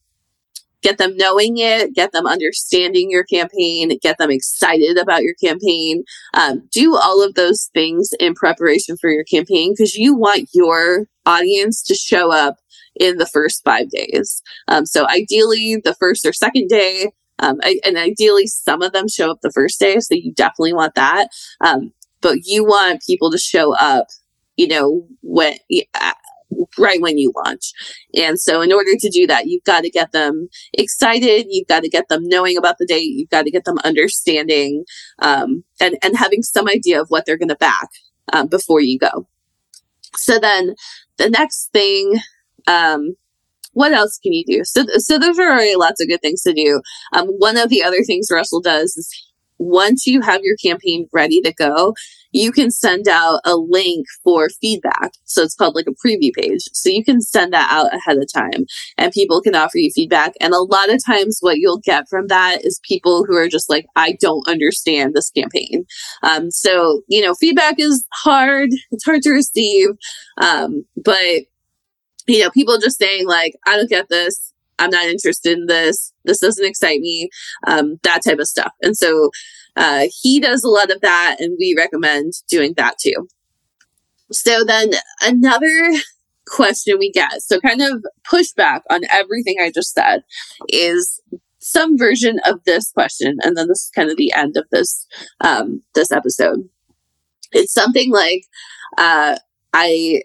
get 0.82 0.98
them 0.98 1.16
knowing 1.16 1.58
it 1.58 1.94
get 1.94 2.12
them 2.12 2.26
understanding 2.26 3.10
your 3.10 3.24
campaign 3.24 3.90
get 4.00 4.18
them 4.18 4.30
excited 4.30 4.98
about 4.98 5.22
your 5.22 5.34
campaign. 5.42 6.04
Um, 6.34 6.68
do 6.70 6.96
all 6.96 7.24
of 7.24 7.34
those 7.34 7.70
things 7.74 8.10
in 8.20 8.34
preparation 8.34 8.96
for 9.00 9.10
your 9.10 9.24
campaign 9.24 9.72
because 9.72 9.94
you 9.94 10.14
want 10.14 10.50
your 10.52 11.06
audience 11.24 11.82
to 11.84 11.94
show 11.94 12.30
up 12.30 12.56
in 12.94 13.18
the 13.18 13.26
first 13.26 13.62
five 13.64 13.90
days. 13.90 14.42
Um, 14.68 14.86
so 14.86 15.08
ideally 15.08 15.80
the 15.82 15.94
first 15.94 16.24
or 16.24 16.32
second 16.32 16.68
day 16.68 17.10
um, 17.38 17.60
and 17.84 17.98
ideally 17.98 18.46
some 18.46 18.80
of 18.80 18.92
them 18.92 19.08
show 19.08 19.30
up 19.30 19.40
the 19.42 19.52
first 19.52 19.78
day 19.78 19.98
so 20.00 20.14
you 20.14 20.32
definitely 20.32 20.72
want 20.72 20.94
that. 20.94 21.28
Um, 21.60 21.92
but 22.26 22.38
you 22.42 22.64
want 22.64 23.02
people 23.06 23.30
to 23.30 23.38
show 23.38 23.72
up, 23.76 24.08
you 24.56 24.66
know, 24.66 25.06
when 25.22 25.56
right 26.76 27.00
when 27.00 27.18
you 27.18 27.32
launch. 27.36 27.70
And 28.16 28.40
so 28.40 28.60
in 28.60 28.72
order 28.72 28.90
to 28.98 29.10
do 29.10 29.28
that, 29.28 29.46
you've 29.46 29.62
got 29.62 29.82
to 29.82 29.90
get 29.90 30.10
them 30.10 30.48
excited. 30.72 31.46
You've 31.48 31.68
got 31.68 31.84
to 31.84 31.88
get 31.88 32.08
them 32.08 32.22
knowing 32.24 32.56
about 32.56 32.78
the 32.78 32.86
date. 32.86 33.12
You've 33.14 33.30
got 33.30 33.44
to 33.44 33.50
get 33.52 33.64
them 33.64 33.78
understanding 33.84 34.84
um, 35.20 35.62
and, 35.80 35.98
and 36.02 36.16
having 36.16 36.42
some 36.42 36.68
idea 36.68 37.00
of 37.00 37.06
what 37.10 37.26
they're 37.26 37.38
going 37.38 37.50
to 37.50 37.56
back 37.56 37.90
um, 38.32 38.48
before 38.48 38.80
you 38.80 38.98
go. 38.98 39.28
So 40.16 40.40
then 40.40 40.74
the 41.18 41.30
next 41.30 41.70
thing, 41.72 42.18
um, 42.66 43.14
what 43.72 43.92
else 43.92 44.18
can 44.20 44.32
you 44.32 44.44
do? 44.44 44.64
So, 44.64 44.84
so 44.96 45.16
those 45.16 45.38
are 45.38 45.78
lots 45.78 46.02
of 46.02 46.08
good 46.08 46.22
things 46.22 46.42
to 46.42 46.52
do. 46.52 46.80
Um, 47.12 47.28
one 47.38 47.56
of 47.56 47.68
the 47.68 47.84
other 47.84 48.02
things 48.02 48.28
Russell 48.32 48.62
does 48.62 48.96
is 48.96 49.26
once 49.58 50.06
you 50.06 50.20
have 50.20 50.42
your 50.42 50.56
campaign 50.56 51.08
ready 51.12 51.40
to 51.42 51.52
go, 51.54 51.94
you 52.32 52.52
can 52.52 52.70
send 52.70 53.08
out 53.08 53.40
a 53.44 53.56
link 53.56 54.06
for 54.22 54.48
feedback. 54.60 55.12
So 55.24 55.42
it's 55.42 55.54
called 55.54 55.74
like 55.74 55.86
a 55.86 56.06
preview 56.06 56.32
page. 56.34 56.62
So 56.72 56.90
you 56.90 57.02
can 57.02 57.20
send 57.20 57.52
that 57.52 57.68
out 57.70 57.94
ahead 57.94 58.18
of 58.18 58.30
time 58.32 58.66
and 58.98 59.12
people 59.12 59.40
can 59.40 59.54
offer 59.54 59.78
you 59.78 59.90
feedback. 59.94 60.34
And 60.40 60.52
a 60.52 60.58
lot 60.58 60.90
of 60.90 61.00
times 61.04 61.38
what 61.40 61.58
you'll 61.58 61.80
get 61.80 62.08
from 62.08 62.26
that 62.26 62.64
is 62.64 62.80
people 62.86 63.24
who 63.24 63.36
are 63.36 63.48
just 63.48 63.70
like, 63.70 63.86
I 63.96 64.16
don't 64.20 64.46
understand 64.48 65.14
this 65.14 65.30
campaign. 65.30 65.86
Um, 66.22 66.50
so, 66.50 67.02
you 67.08 67.22
know, 67.22 67.34
feedback 67.34 67.76
is 67.78 68.04
hard. 68.12 68.70
It's 68.90 69.04
hard 69.04 69.22
to 69.22 69.30
receive. 69.30 69.88
Um, 70.40 70.84
but 70.96 71.44
you 72.26 72.42
know, 72.42 72.50
people 72.50 72.78
just 72.78 72.98
saying 72.98 73.26
like, 73.26 73.54
I 73.66 73.76
don't 73.76 73.88
get 73.88 74.08
this. 74.08 74.52
I'm 74.78 74.90
not 74.90 75.04
interested 75.06 75.56
in 75.56 75.66
this. 75.66 76.12
This 76.24 76.40
doesn't 76.40 76.66
excite 76.66 77.00
me. 77.00 77.28
Um, 77.66 77.98
that 78.02 78.22
type 78.24 78.38
of 78.38 78.48
stuff. 78.48 78.72
And 78.82 78.96
so 78.96 79.30
uh, 79.76 80.06
he 80.22 80.40
does 80.40 80.64
a 80.64 80.68
lot 80.68 80.90
of 80.90 81.00
that, 81.00 81.36
and 81.40 81.56
we 81.58 81.74
recommend 81.76 82.32
doing 82.48 82.74
that 82.76 82.96
too. 82.98 83.28
So 84.32 84.64
then 84.64 84.90
another 85.22 85.92
question 86.46 86.98
we 86.98 87.10
get, 87.10 87.42
so 87.42 87.60
kind 87.60 87.82
of 87.82 88.04
pushback 88.30 88.80
on 88.90 89.02
everything 89.10 89.56
I 89.60 89.70
just 89.70 89.92
said, 89.92 90.22
is 90.68 91.20
some 91.58 91.98
version 91.98 92.38
of 92.44 92.62
this 92.64 92.90
question, 92.92 93.38
and 93.42 93.56
then 93.56 93.68
this 93.68 93.84
is 93.84 93.90
kind 93.94 94.10
of 94.10 94.16
the 94.16 94.32
end 94.32 94.56
of 94.56 94.64
this 94.70 95.06
um, 95.40 95.82
this 95.94 96.12
episode. 96.12 96.68
It's 97.52 97.72
something 97.72 98.10
like, 98.12 98.42
uh, 98.98 99.36
I 99.72 100.22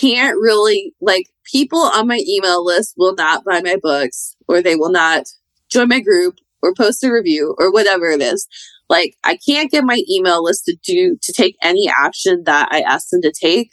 can't 0.00 0.36
really 0.40 0.92
like 1.00 1.26
people 1.44 1.80
on 1.80 2.06
my 2.08 2.22
email 2.26 2.64
list 2.64 2.94
will 2.96 3.14
not 3.14 3.44
buy 3.44 3.60
my 3.62 3.76
books 3.82 4.36
or 4.48 4.62
they 4.62 4.76
will 4.76 4.90
not 4.90 5.24
join 5.70 5.88
my 5.88 6.00
group 6.00 6.36
or 6.62 6.74
post 6.74 7.04
a 7.04 7.12
review 7.12 7.54
or 7.58 7.72
whatever 7.72 8.10
it 8.10 8.22
is. 8.22 8.46
Like 8.88 9.16
I 9.24 9.38
can't 9.46 9.70
get 9.70 9.84
my 9.84 10.02
email 10.10 10.42
list 10.42 10.64
to 10.66 10.76
do 10.82 11.16
to 11.22 11.32
take 11.32 11.56
any 11.62 11.88
action 11.88 12.42
that 12.44 12.68
I 12.70 12.80
ask 12.80 13.08
them 13.10 13.22
to 13.22 13.32
take. 13.32 13.70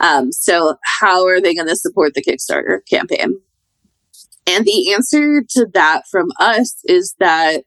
Um, 0.00 0.32
so 0.32 0.76
how 0.84 1.26
are 1.26 1.40
they 1.40 1.54
going 1.54 1.68
to 1.68 1.76
support 1.76 2.14
the 2.14 2.22
Kickstarter 2.22 2.80
campaign? 2.88 3.40
And 4.46 4.64
the 4.64 4.92
answer 4.92 5.42
to 5.50 5.66
that 5.74 6.02
from 6.10 6.28
us 6.38 6.76
is 6.84 7.14
that 7.18 7.64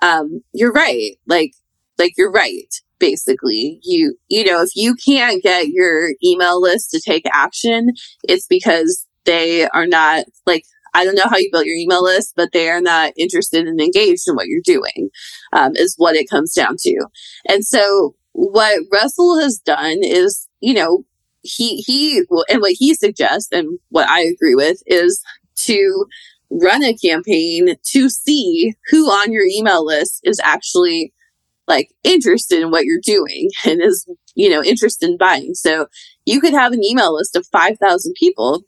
um, 0.00 0.42
you're 0.52 0.72
right. 0.72 1.12
Like, 1.26 1.52
like 1.98 2.14
you're 2.16 2.32
right. 2.32 2.72
Basically, 2.98 3.80
you 3.82 4.16
you 4.28 4.44
know, 4.44 4.62
if 4.62 4.70
you 4.74 4.94
can't 4.94 5.42
get 5.42 5.68
your 5.68 6.10
email 6.24 6.60
list 6.60 6.90
to 6.90 7.00
take 7.00 7.24
action, 7.32 7.90
it's 8.22 8.46
because 8.46 9.06
they 9.24 9.68
are 9.68 9.86
not 9.86 10.24
like 10.46 10.64
I 10.94 11.04
don't 11.04 11.16
know 11.16 11.28
how 11.28 11.36
you 11.36 11.50
built 11.50 11.66
your 11.66 11.76
email 11.76 12.04
list, 12.04 12.34
but 12.36 12.50
they 12.52 12.70
are 12.70 12.80
not 12.80 13.12
interested 13.18 13.66
and 13.66 13.80
engaged 13.80 14.28
in 14.28 14.36
what 14.36 14.46
you're 14.46 14.60
doing, 14.64 15.10
um, 15.52 15.72
is 15.74 15.94
what 15.98 16.14
it 16.14 16.30
comes 16.30 16.54
down 16.54 16.76
to. 16.80 17.06
And 17.48 17.66
so 17.66 18.14
what 18.32 18.80
Russell 18.92 19.40
has 19.40 19.58
done 19.58 19.98
is, 20.02 20.48
you 20.60 20.72
know, 20.72 21.04
he, 21.42 21.78
he, 21.78 22.22
and 22.48 22.60
what 22.60 22.74
he 22.78 22.94
suggests 22.94 23.48
and 23.52 23.78
what 23.90 24.08
I 24.08 24.20
agree 24.20 24.54
with 24.54 24.82
is 24.86 25.22
to 25.56 26.06
run 26.50 26.84
a 26.84 26.94
campaign 26.94 27.74
to 27.82 28.08
see 28.08 28.74
who 28.90 29.06
on 29.06 29.32
your 29.32 29.44
email 29.44 29.84
list 29.84 30.20
is 30.22 30.40
actually 30.44 31.12
like 31.66 31.90
interested 32.02 32.60
in 32.60 32.70
what 32.70 32.84
you're 32.84 33.00
doing 33.02 33.50
and 33.64 33.82
is, 33.82 34.08
you 34.34 34.50
know, 34.50 34.62
interested 34.62 35.10
in 35.10 35.16
buying. 35.16 35.54
So 35.54 35.86
you 36.24 36.40
could 36.40 36.54
have 36.54 36.72
an 36.72 36.84
email 36.84 37.14
list 37.14 37.36
of 37.36 37.46
5,000 37.46 38.14
people 38.18 38.62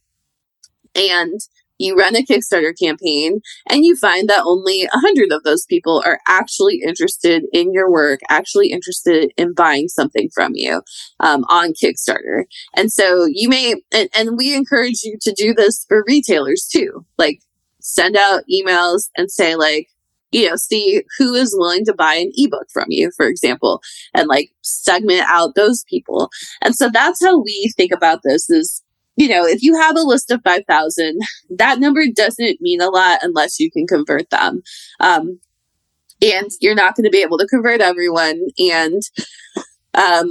and 0.95 1.41
you 1.79 1.95
run 1.95 2.17
a 2.17 2.25
Kickstarter 2.25 2.73
campaign 2.79 3.41
and 3.69 3.85
you 3.85 3.97
find 3.97 4.29
that 4.29 4.45
only 4.45 4.85
a 4.85 4.99
hundred 4.99 5.33
of 5.33 5.43
those 5.43 5.67
people 5.67 6.03
are 6.07 6.21
actually 6.26 6.81
interested 6.83 7.45
in 7.53 7.73
your 7.73 7.91
work, 7.91 8.21
actually 8.31 8.71
interested 8.71 9.31
in 9.37 9.53
buying 9.53 9.88
something 9.88 10.31
from 10.35 10.53
you 10.55 10.83
um, 11.21 11.45
on 11.49 11.73
Kickstarter. 11.73 12.45
And 12.75 12.91
so 12.91 13.26
you 13.31 13.49
may, 13.49 13.75
and, 13.93 14.09
and 14.15 14.37
we 14.37 14.55
encourage 14.55 15.03
you 15.03 15.19
to 15.21 15.35
do 15.37 15.55
this 15.55 15.85
for 15.87 16.05
retailers 16.07 16.67
too. 16.67 17.05
Like 17.19 17.41
send 17.81 18.17
out 18.17 18.45
emails 18.50 19.11
and 19.17 19.31
say 19.31 19.55
like, 19.55 19.88
you 20.33 20.49
know, 20.49 20.56
see 20.56 21.02
who 21.18 21.35
is 21.35 21.54
willing 21.56 21.85
to 21.85 21.95
buy 21.95 22.14
an 22.14 22.30
ebook 22.37 22.66
from 22.73 22.87
you, 22.88 23.11
for 23.16 23.26
example, 23.26 23.80
and 24.14 24.28
like 24.28 24.50
segment 24.62 25.25
out 25.28 25.54
those 25.54 25.85
people. 25.88 26.30
And 26.62 26.75
so 26.75 26.90
that's 26.90 27.25
how 27.25 27.40
we 27.42 27.73
think 27.76 27.92
about 27.92 28.21
this 28.25 28.50
is 28.50 28.83
you 29.16 29.28
know, 29.28 29.47
if 29.47 29.62
you 29.62 29.78
have 29.80 29.97
a 29.97 30.02
list 30.02 30.30
of 30.30 30.42
5,000, 30.45 31.18
that 31.56 31.80
number 31.80 32.04
doesn't 32.14 32.61
mean 32.61 32.83
a 32.83 32.90
lot 32.90 33.18
unless 33.23 33.59
you 33.59 33.71
can 33.71 33.87
convert 33.87 34.28
them. 34.30 34.62
Um, 35.00 35.40
and 36.23 36.50
you're 36.61 36.75
not 36.75 36.97
going 36.97 37.04
to 37.04 37.11
be 37.11 37.23
able 37.23 37.38
to 37.38 37.47
convert 37.47 37.80
everyone. 37.80 38.40
And, 38.59 39.02
um, 39.95 40.30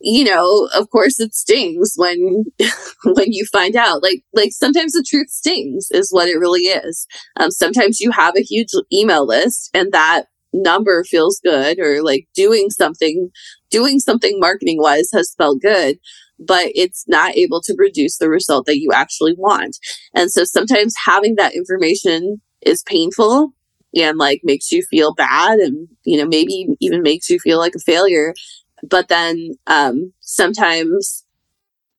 you 0.00 0.24
know, 0.24 0.68
of 0.74 0.90
course 0.90 1.18
it 1.20 1.34
stings 1.34 1.94
when, 1.96 2.44
when 3.04 3.32
you 3.32 3.44
find 3.46 3.76
out, 3.76 4.02
like, 4.02 4.22
like 4.32 4.50
sometimes 4.52 4.92
the 4.92 5.04
truth 5.08 5.30
stings 5.30 5.88
is 5.90 6.12
what 6.12 6.28
it 6.28 6.38
really 6.38 6.62
is. 6.62 7.06
Um, 7.38 7.50
sometimes 7.50 8.00
you 8.00 8.10
have 8.10 8.36
a 8.36 8.42
huge 8.42 8.68
email 8.92 9.26
list 9.26 9.70
and 9.74 9.92
that 9.92 10.26
number 10.52 11.04
feels 11.04 11.40
good 11.44 11.78
or 11.78 12.02
like 12.02 12.26
doing 12.34 12.70
something, 12.70 13.30
doing 13.70 13.98
something 13.98 14.38
marketing 14.40 14.78
wise 14.80 15.08
has 15.12 15.34
felt 15.36 15.60
good 15.60 15.98
but 16.38 16.68
it's 16.74 17.04
not 17.08 17.36
able 17.36 17.60
to 17.60 17.74
produce 17.74 18.18
the 18.18 18.28
result 18.28 18.66
that 18.66 18.78
you 18.78 18.90
actually 18.94 19.34
want. 19.36 19.76
And 20.14 20.30
so 20.30 20.44
sometimes 20.44 20.94
having 21.04 21.34
that 21.36 21.54
information 21.54 22.40
is 22.62 22.82
painful 22.84 23.52
and 23.94 24.18
like 24.18 24.40
makes 24.44 24.70
you 24.70 24.82
feel 24.82 25.14
bad 25.14 25.58
and, 25.58 25.88
you 26.04 26.18
know, 26.18 26.26
maybe 26.26 26.66
even 26.80 27.02
makes 27.02 27.28
you 27.28 27.38
feel 27.38 27.58
like 27.58 27.74
a 27.74 27.80
failure. 27.80 28.34
But 28.82 29.08
then, 29.08 29.54
um, 29.66 30.12
sometimes, 30.20 31.24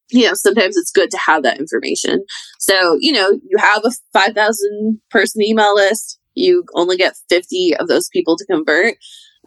you 0.09 0.25
know, 0.25 0.33
sometimes 0.33 0.77
it's 0.77 0.91
good 0.91 1.12
to 1.12 1.17
have 1.17 1.43
that 1.43 1.59
information. 1.59 2.25
So, 2.59 2.98
you 3.00 3.12
know, 3.12 3.31
you 3.31 3.57
have 3.57 3.83
a 3.86 3.91
5,000 4.13 5.01
person 5.09 5.41
email 5.43 5.75
list. 5.75 6.19
You 6.33 6.63
only 6.74 6.98
get 6.98 7.17
50 7.29 7.75
of 7.77 7.88
those 7.88 8.09
people 8.09 8.38
to 8.38 8.45
convert. 8.45 8.95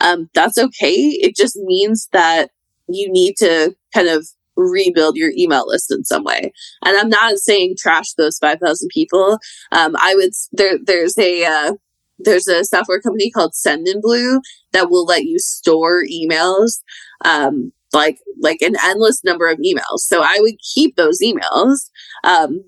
Um, 0.00 0.28
that's 0.34 0.58
okay. 0.58 0.94
It 0.94 1.36
just 1.36 1.56
means 1.56 2.08
that 2.12 2.50
you 2.88 3.10
need 3.10 3.36
to 3.38 3.74
kind 3.94 4.08
of 4.08 4.26
rebuild 4.56 5.16
your 5.16 5.32
email 5.36 5.66
list 5.66 5.90
in 5.90 6.04
some 6.04 6.24
way. 6.24 6.52
And 6.84 6.96
I'm 6.96 7.08
not 7.08 7.38
saying 7.38 7.76
trash 7.78 8.12
those 8.12 8.38
5,000 8.38 8.88
people. 8.92 9.38
Um, 9.70 9.96
I 9.98 10.14
would, 10.14 10.32
there, 10.52 10.78
there's 10.82 11.16
a, 11.18 11.44
uh, 11.44 11.72
there's 12.18 12.48
a 12.48 12.64
software 12.64 13.00
company 13.00 13.30
called 13.30 13.52
Sendinblue 13.52 14.40
that 14.72 14.90
will 14.90 15.04
let 15.04 15.24
you 15.24 15.38
store 15.38 16.02
emails, 16.04 16.80
um, 17.24 17.72
like, 17.92 18.18
like 18.40 18.62
an 18.62 18.74
endless 18.82 19.22
number 19.24 19.48
of 19.48 19.58
emails. 19.58 20.00
So 20.00 20.22
I 20.22 20.38
would 20.40 20.54
keep 20.74 20.96
those 20.96 21.20
emails, 21.20 21.90
um, 22.24 22.62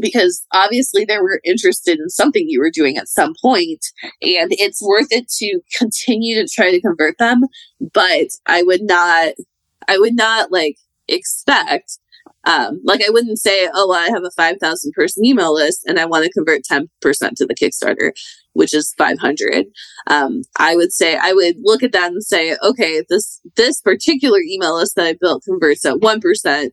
because 0.00 0.44
obviously 0.54 1.04
they 1.04 1.18
were 1.18 1.40
interested 1.44 1.98
in 1.98 2.08
something 2.08 2.48
you 2.48 2.60
were 2.60 2.70
doing 2.70 2.96
at 2.96 3.08
some 3.08 3.34
point 3.42 3.84
and 4.22 4.52
it's 4.52 4.80
worth 4.80 5.08
it 5.10 5.28
to 5.28 5.60
continue 5.76 6.36
to 6.36 6.46
try 6.48 6.70
to 6.70 6.80
convert 6.80 7.18
them 7.18 7.40
but 7.92 8.28
i 8.46 8.62
would 8.62 8.82
not 8.82 9.32
i 9.88 9.98
would 9.98 10.14
not 10.14 10.52
like 10.52 10.76
expect. 11.08 11.98
Um, 12.48 12.80
like 12.82 13.02
I 13.06 13.10
wouldn't 13.10 13.38
say, 13.38 13.68
oh, 13.74 13.88
well, 13.88 13.98
I 13.98 14.08
have 14.08 14.24
a 14.24 14.30
5,000 14.30 14.92
person 14.92 15.22
email 15.24 15.52
list 15.52 15.84
and 15.86 16.00
I 16.00 16.06
want 16.06 16.24
to 16.24 16.32
convert 16.32 16.62
10% 16.62 16.88
to 17.02 17.46
the 17.46 17.54
Kickstarter, 17.54 18.12
which 18.54 18.72
is 18.72 18.94
500. 18.96 19.66
Um, 20.06 20.42
I 20.58 20.74
would 20.74 20.90
say, 20.90 21.18
I 21.20 21.34
would 21.34 21.56
look 21.60 21.82
at 21.82 21.92
that 21.92 22.10
and 22.10 22.24
say, 22.24 22.56
okay, 22.64 23.04
this, 23.10 23.42
this 23.56 23.82
particular 23.82 24.38
email 24.40 24.76
list 24.76 24.96
that 24.96 25.06
I 25.06 25.14
built 25.20 25.44
converts 25.44 25.84
at 25.84 25.96
1%. 25.96 26.70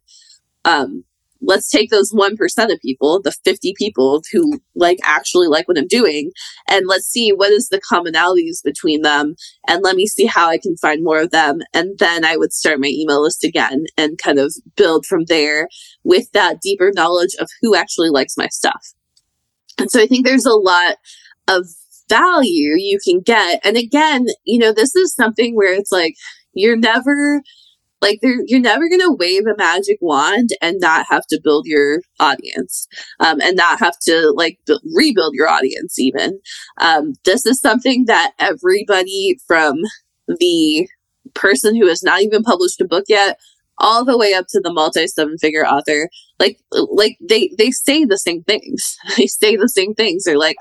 Um, 0.64 1.04
let's 1.42 1.70
take 1.70 1.90
those 1.90 2.14
1% 2.14 2.34
of 2.72 2.80
people, 2.82 3.22
the 3.22 3.36
50 3.44 3.74
people 3.78 4.22
who 4.32 4.60
like 4.76 4.98
actually 5.04 5.48
like 5.48 5.68
what 5.68 5.78
I'm 5.78 5.88
doing, 5.88 6.32
and 6.70 6.86
let's 6.88 7.06
see 7.06 7.32
what 7.32 7.52
is 7.52 7.70
the 7.70 7.82
commonalities 7.82 8.64
between 8.64 9.02
them. 9.02 9.36
And 9.68 9.84
let 9.84 9.96
me 9.96 10.08
see 10.08 10.26
how 10.26 10.50
I 10.50 10.58
can 10.58 10.78
find 10.78 11.04
more 11.04 11.22
of 11.22 11.32
them. 11.32 11.62
And 11.74 11.98
then 12.00 12.26
I 12.26 12.38
would 12.38 12.54
start 12.54 12.80
my 12.80 12.88
email 12.88 13.22
list 13.22 13.44
again 13.44 13.86
and 13.98 14.18
kind 14.18 14.40
of 14.40 14.54
build 14.76 15.06
from 15.06 15.26
there 15.26 15.68
with 16.04 16.32
that 16.32 16.62
deeper 16.62 16.92
knowledge 16.96 17.36
of 17.40 17.50
who 17.62 17.76
actually 17.76 18.10
likes 18.10 18.38
my 18.38 18.48
stuff. 18.48 18.94
And 19.78 19.92
so 19.92 20.02
I 20.02 20.08
think 20.08 20.26
there's 20.26 20.46
a 20.46 20.54
lot 20.54 20.96
of 21.48 21.68
value 22.10 22.76
you 22.78 23.00
can 23.04 23.20
get. 23.20 23.60
And 23.66 23.78
again, 23.78 24.28
you 24.44 24.60
know, 24.60 24.72
this 24.72 24.96
is 24.96 25.14
something 25.14 25.56
where 25.56 25.74
it's 25.74 25.92
like, 25.92 26.16
you're 26.54 26.78
never 26.78 27.42
like 28.06 28.20
you're 28.22 28.60
never 28.60 28.88
going 28.88 29.02
to 29.02 29.18
wave 29.18 29.48
a 29.48 29.58
magic 29.58 29.98
wand 30.00 30.50
and 30.62 30.78
not 30.80 31.08
have 31.10 31.26
to 31.28 31.42
build 31.44 31.66
your 31.66 32.02
audience 32.20 32.88
um, 33.20 33.42
and 33.42 33.58
not 33.58 33.80
have 33.80 33.98
to 34.04 34.32
like 34.36 34.60
b- 34.68 34.80
rebuild 34.96 35.34
your 35.34 35.50
audience 35.50 35.98
even. 35.98 36.40
Um, 36.80 37.14
this 37.26 37.46
is 37.46 37.60
something 37.60 38.06
that 38.06 38.34
everybody 38.38 39.38
from 39.48 39.76
the 40.28 40.88
person 41.34 41.76
who 41.76 41.88
has 41.88 42.04
not 42.04 42.22
even 42.22 42.44
published 42.44 42.80
a 42.80 42.86
book 42.86 43.06
yet 43.08 43.40
all 43.80 44.06
the 44.06 44.18
way 44.18 44.34
up 44.34 44.46
to 44.50 44.62
the 44.62 44.72
multi 44.72 45.08
seven 45.08 45.38
figure 45.38 45.66
author 45.66 46.08
like 46.40 46.58
like 46.72 47.18
they 47.22 47.52
they 47.58 47.72
say 47.72 48.06
the 48.06 48.18
same 48.18 48.42
things 48.44 48.96
they 49.18 49.28
say 49.28 49.56
the 49.56 49.68
same 49.68 49.94
things 49.94 50.24
they're 50.24 50.38
like 50.38 50.56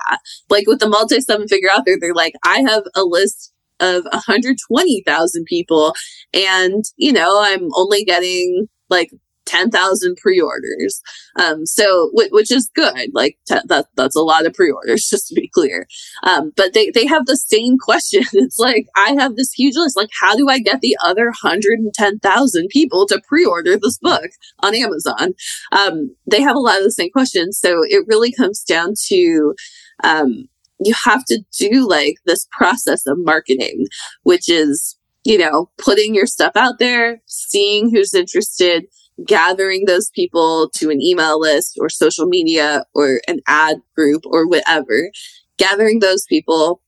like 0.49 0.67
with 0.67 0.79
the 0.79 0.89
multi 0.89 1.21
seven 1.21 1.47
figure 1.47 1.69
author 1.69 1.95
they're 1.99 2.13
like 2.13 2.33
i 2.43 2.59
have 2.67 2.83
a 2.93 3.03
list 3.03 3.53
of 3.79 4.05
120,000 4.11 5.45
people. 5.45 5.93
And, 6.33 6.83
you 6.97 7.11
know, 7.11 7.41
I'm 7.41 7.69
only 7.75 8.03
getting 8.03 8.67
like 8.89 9.11
10,000 9.45 10.17
pre-orders. 10.17 11.01
Um, 11.39 11.65
so, 11.65 12.09
w- 12.15 12.29
which 12.31 12.51
is 12.51 12.69
good. 12.73 13.09
Like 13.13 13.37
t- 13.47 13.59
that, 13.65 13.87
that's 13.95 14.15
a 14.15 14.23
lot 14.23 14.45
of 14.45 14.53
pre-orders, 14.53 15.07
just 15.09 15.27
to 15.27 15.35
be 15.35 15.49
clear. 15.53 15.87
Um, 16.23 16.51
but 16.55 16.73
they, 16.73 16.89
they 16.89 17.05
have 17.05 17.25
the 17.25 17.37
same 17.37 17.77
question. 17.77 18.23
It's 18.45 18.59
like, 18.59 18.87
I 18.95 19.15
have 19.17 19.35
this 19.35 19.53
huge 19.53 19.75
list. 19.75 19.97
Like, 19.97 20.09
how 20.19 20.35
do 20.35 20.49
I 20.49 20.59
get 20.59 20.81
the 20.81 20.95
other 21.03 21.25
110,000 21.25 22.67
people 22.69 23.05
to 23.07 23.21
pre-order 23.27 23.77
this 23.77 23.97
book 23.97 24.29
on 24.59 24.75
Amazon? 24.75 25.33
Um, 25.71 26.15
they 26.29 26.41
have 26.41 26.55
a 26.55 26.59
lot 26.59 26.77
of 26.77 26.83
the 26.83 26.91
same 26.91 27.09
questions. 27.11 27.57
So 27.59 27.79
it 27.83 28.05
really 28.07 28.31
comes 28.31 28.63
down 28.63 28.93
to, 29.07 29.55
um, 30.03 30.47
you 30.83 30.93
have 31.03 31.23
to 31.25 31.41
do 31.57 31.87
like 31.87 32.15
this 32.25 32.47
process 32.51 33.05
of 33.05 33.17
marketing, 33.19 33.85
which 34.23 34.49
is, 34.49 34.97
you 35.23 35.37
know, 35.37 35.69
putting 35.77 36.13
your 36.13 36.27
stuff 36.27 36.53
out 36.55 36.79
there, 36.79 37.21
seeing 37.25 37.89
who's 37.89 38.13
interested, 38.13 38.85
gathering 39.25 39.85
those 39.85 40.09
people 40.11 40.69
to 40.75 40.89
an 40.89 41.01
email 41.01 41.39
list 41.39 41.77
or 41.79 41.89
social 41.89 42.25
media 42.25 42.85
or 42.93 43.21
an 43.27 43.39
ad 43.47 43.77
group 43.95 44.23
or 44.25 44.47
whatever, 44.47 45.09
gathering 45.57 45.99
those 45.99 46.25
people, 46.25 46.81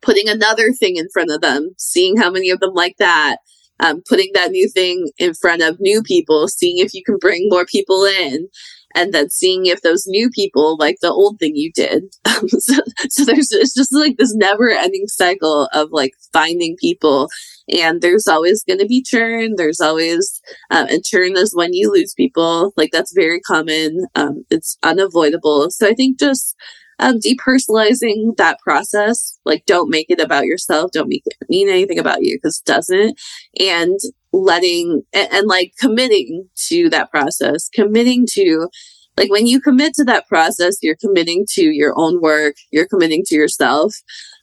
putting 0.00 0.28
another 0.28 0.72
thing 0.72 0.96
in 0.96 1.08
front 1.12 1.30
of 1.30 1.40
them, 1.40 1.74
seeing 1.76 2.16
how 2.16 2.30
many 2.30 2.50
of 2.50 2.60
them 2.60 2.72
like 2.72 2.96
that, 2.98 3.36
um, 3.80 4.02
putting 4.08 4.30
that 4.34 4.50
new 4.50 4.68
thing 4.68 5.10
in 5.18 5.34
front 5.34 5.62
of 5.62 5.80
new 5.80 6.02
people, 6.02 6.48
seeing 6.48 6.78
if 6.78 6.94
you 6.94 7.02
can 7.04 7.18
bring 7.18 7.48
more 7.50 7.66
people 7.66 8.04
in, 8.04 8.48
and 8.94 9.12
then 9.12 9.30
seeing 9.30 9.66
if 9.66 9.82
those 9.82 10.04
new 10.06 10.30
people 10.30 10.76
like 10.78 10.96
the 11.00 11.10
old 11.10 11.38
thing 11.38 11.52
you 11.54 11.72
did. 11.74 12.04
so, 12.48 12.74
so 13.08 13.24
there's 13.24 13.50
it's 13.52 13.74
just 13.74 13.94
like 13.94 14.16
this 14.16 14.34
never 14.34 14.70
ending 14.70 15.06
cycle 15.06 15.68
of 15.72 15.88
like 15.92 16.12
finding 16.32 16.76
people 16.80 17.28
and 17.68 18.02
there's 18.02 18.26
always 18.26 18.62
going 18.64 18.78
to 18.78 18.86
be 18.86 19.02
churn. 19.02 19.54
There's 19.56 19.80
always, 19.80 20.40
uh, 20.70 20.86
and 20.90 21.04
churn 21.04 21.36
is 21.36 21.54
when 21.54 21.72
you 21.72 21.90
lose 21.90 22.14
people. 22.14 22.72
Like 22.76 22.90
that's 22.92 23.14
very 23.14 23.40
common. 23.40 24.06
Um, 24.14 24.44
it's 24.50 24.76
unavoidable. 24.82 25.70
So 25.70 25.88
I 25.88 25.94
think 25.94 26.18
just, 26.18 26.54
um, 27.00 27.18
depersonalizing 27.18 28.36
that 28.36 28.58
process, 28.60 29.38
like 29.44 29.64
don't 29.66 29.90
make 29.90 30.10
it 30.10 30.20
about 30.20 30.44
yourself. 30.44 30.92
Don't 30.92 31.08
make 31.08 31.24
it 31.26 31.36
mean 31.48 31.68
anything 31.68 31.98
about 31.98 32.22
you 32.22 32.36
because 32.36 32.62
it 32.64 32.66
doesn't. 32.66 33.18
And 33.58 33.98
letting, 34.42 35.02
and, 35.12 35.32
and 35.32 35.46
like 35.46 35.72
committing 35.78 36.48
to 36.68 36.88
that 36.90 37.10
process, 37.10 37.68
committing 37.68 38.26
to, 38.32 38.68
like 39.16 39.30
when 39.30 39.46
you 39.46 39.60
commit 39.60 39.94
to 39.94 40.04
that 40.04 40.26
process, 40.28 40.76
you're 40.82 40.96
committing 40.96 41.46
to 41.50 41.62
your 41.62 41.94
own 41.96 42.20
work, 42.20 42.56
you're 42.70 42.88
committing 42.88 43.22
to 43.26 43.34
yourself. 43.36 43.94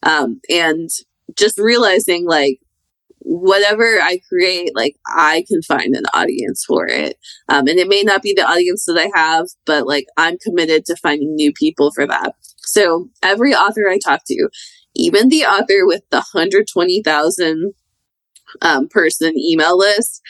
Um, 0.03 0.39
and 0.49 0.89
just 1.37 1.59
realizing 1.59 2.25
like 2.25 2.59
whatever 3.23 3.99
I 4.01 4.19
create, 4.27 4.75
like 4.75 4.95
I 5.07 5.45
can 5.47 5.61
find 5.61 5.95
an 5.95 6.05
audience 6.13 6.63
for 6.65 6.87
it. 6.87 7.17
Um, 7.49 7.67
and 7.67 7.79
it 7.79 7.87
may 7.87 8.03
not 8.03 8.21
be 8.21 8.33
the 8.33 8.47
audience 8.47 8.85
that 8.85 8.97
I 8.97 9.17
have, 9.17 9.47
but 9.65 9.85
like 9.85 10.05
I'm 10.17 10.37
committed 10.39 10.85
to 10.85 10.95
finding 10.95 11.35
new 11.35 11.53
people 11.53 11.91
for 11.91 12.07
that. 12.07 12.33
So 12.57 13.09
every 13.21 13.53
author 13.53 13.87
I 13.87 13.99
talk 13.99 14.21
to, 14.27 14.49
even 14.95 15.29
the 15.29 15.45
author 15.45 15.85
with 15.85 16.01
the 16.09 16.17
120,000 16.17 17.73
um, 18.61 18.87
person 18.87 19.37
email 19.37 19.77
list, 19.77 20.21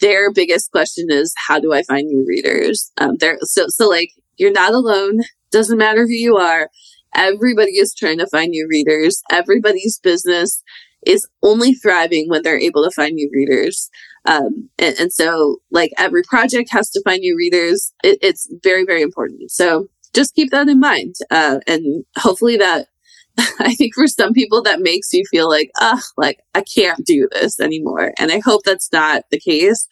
their 0.00 0.32
biggest 0.32 0.70
question 0.70 1.06
is, 1.10 1.34
how 1.46 1.58
do 1.58 1.72
I 1.72 1.82
find 1.82 2.06
new 2.06 2.24
readers? 2.26 2.92
Um, 2.98 3.16
there, 3.18 3.38
so, 3.42 3.66
so 3.68 3.88
like 3.88 4.10
you're 4.36 4.52
not 4.52 4.74
alone. 4.74 5.20
Doesn't 5.50 5.78
matter 5.78 6.02
who 6.02 6.12
you 6.12 6.36
are. 6.36 6.68
Everybody 7.14 7.72
is 7.72 7.94
trying 7.94 8.18
to 8.18 8.26
find 8.26 8.50
new 8.50 8.66
readers. 8.70 9.22
Everybody's 9.30 9.98
business 9.98 10.62
is 11.06 11.28
only 11.42 11.74
thriving 11.74 12.28
when 12.28 12.42
they're 12.42 12.58
able 12.58 12.84
to 12.84 12.90
find 12.90 13.14
new 13.14 13.28
readers. 13.32 13.90
Um, 14.24 14.70
and, 14.78 14.94
and, 14.98 15.12
so, 15.12 15.56
like, 15.70 15.90
every 15.98 16.22
project 16.22 16.70
has 16.70 16.88
to 16.90 17.02
find 17.04 17.20
new 17.20 17.36
readers. 17.36 17.92
It, 18.04 18.18
it's 18.22 18.48
very, 18.62 18.84
very 18.84 19.02
important. 19.02 19.50
So, 19.50 19.88
just 20.14 20.34
keep 20.34 20.50
that 20.52 20.68
in 20.68 20.78
mind. 20.78 21.16
Uh, 21.30 21.58
and 21.66 22.04
hopefully, 22.16 22.56
that 22.56 22.86
I 23.58 23.74
think 23.74 23.94
for 23.94 24.06
some 24.06 24.32
people, 24.32 24.62
that 24.62 24.80
makes 24.80 25.12
you 25.12 25.24
feel 25.30 25.48
like, 25.48 25.70
ah, 25.78 26.02
like, 26.16 26.40
I 26.54 26.62
can't 26.62 27.04
do 27.04 27.28
this 27.32 27.60
anymore. 27.60 28.12
And 28.18 28.30
I 28.30 28.40
hope 28.44 28.62
that's 28.64 28.92
not 28.92 29.24
the 29.30 29.40
case. 29.40 29.88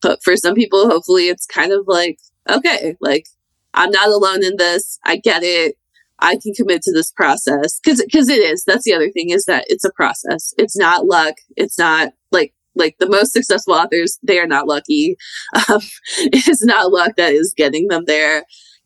But 0.00 0.22
for 0.24 0.36
some 0.36 0.54
people, 0.54 0.88
hopefully, 0.88 1.28
it's 1.28 1.46
kind 1.46 1.72
of 1.72 1.86
like, 1.86 2.18
okay, 2.48 2.96
like, 3.00 3.26
I'm 3.74 3.90
not 3.90 4.08
alone 4.08 4.44
in 4.44 4.56
this. 4.56 4.98
I 5.04 5.16
get 5.16 5.42
it. 5.42 5.76
I 6.18 6.36
can 6.40 6.54
commit 6.54 6.82
to 6.82 6.92
this 6.92 7.10
process 7.10 7.80
because 7.80 8.02
because 8.02 8.28
it 8.28 8.38
is. 8.38 8.64
That's 8.64 8.84
the 8.84 8.94
other 8.94 9.10
thing 9.10 9.30
is 9.30 9.44
that 9.46 9.64
it's 9.68 9.84
a 9.84 9.92
process. 9.92 10.54
It's 10.56 10.76
not 10.76 11.06
luck. 11.06 11.34
It's 11.56 11.78
not 11.78 12.12
like 12.30 12.54
like 12.74 12.96
the 12.98 13.08
most 13.08 13.32
successful 13.32 13.74
authors. 13.74 14.18
They 14.22 14.38
are 14.38 14.46
not 14.46 14.68
lucky. 14.68 15.16
Um, 15.68 15.80
it 16.18 16.48
is 16.48 16.62
not 16.62 16.92
luck 16.92 17.16
that 17.16 17.32
is 17.32 17.54
getting 17.56 17.88
them 17.88 18.04
there. 18.06 18.44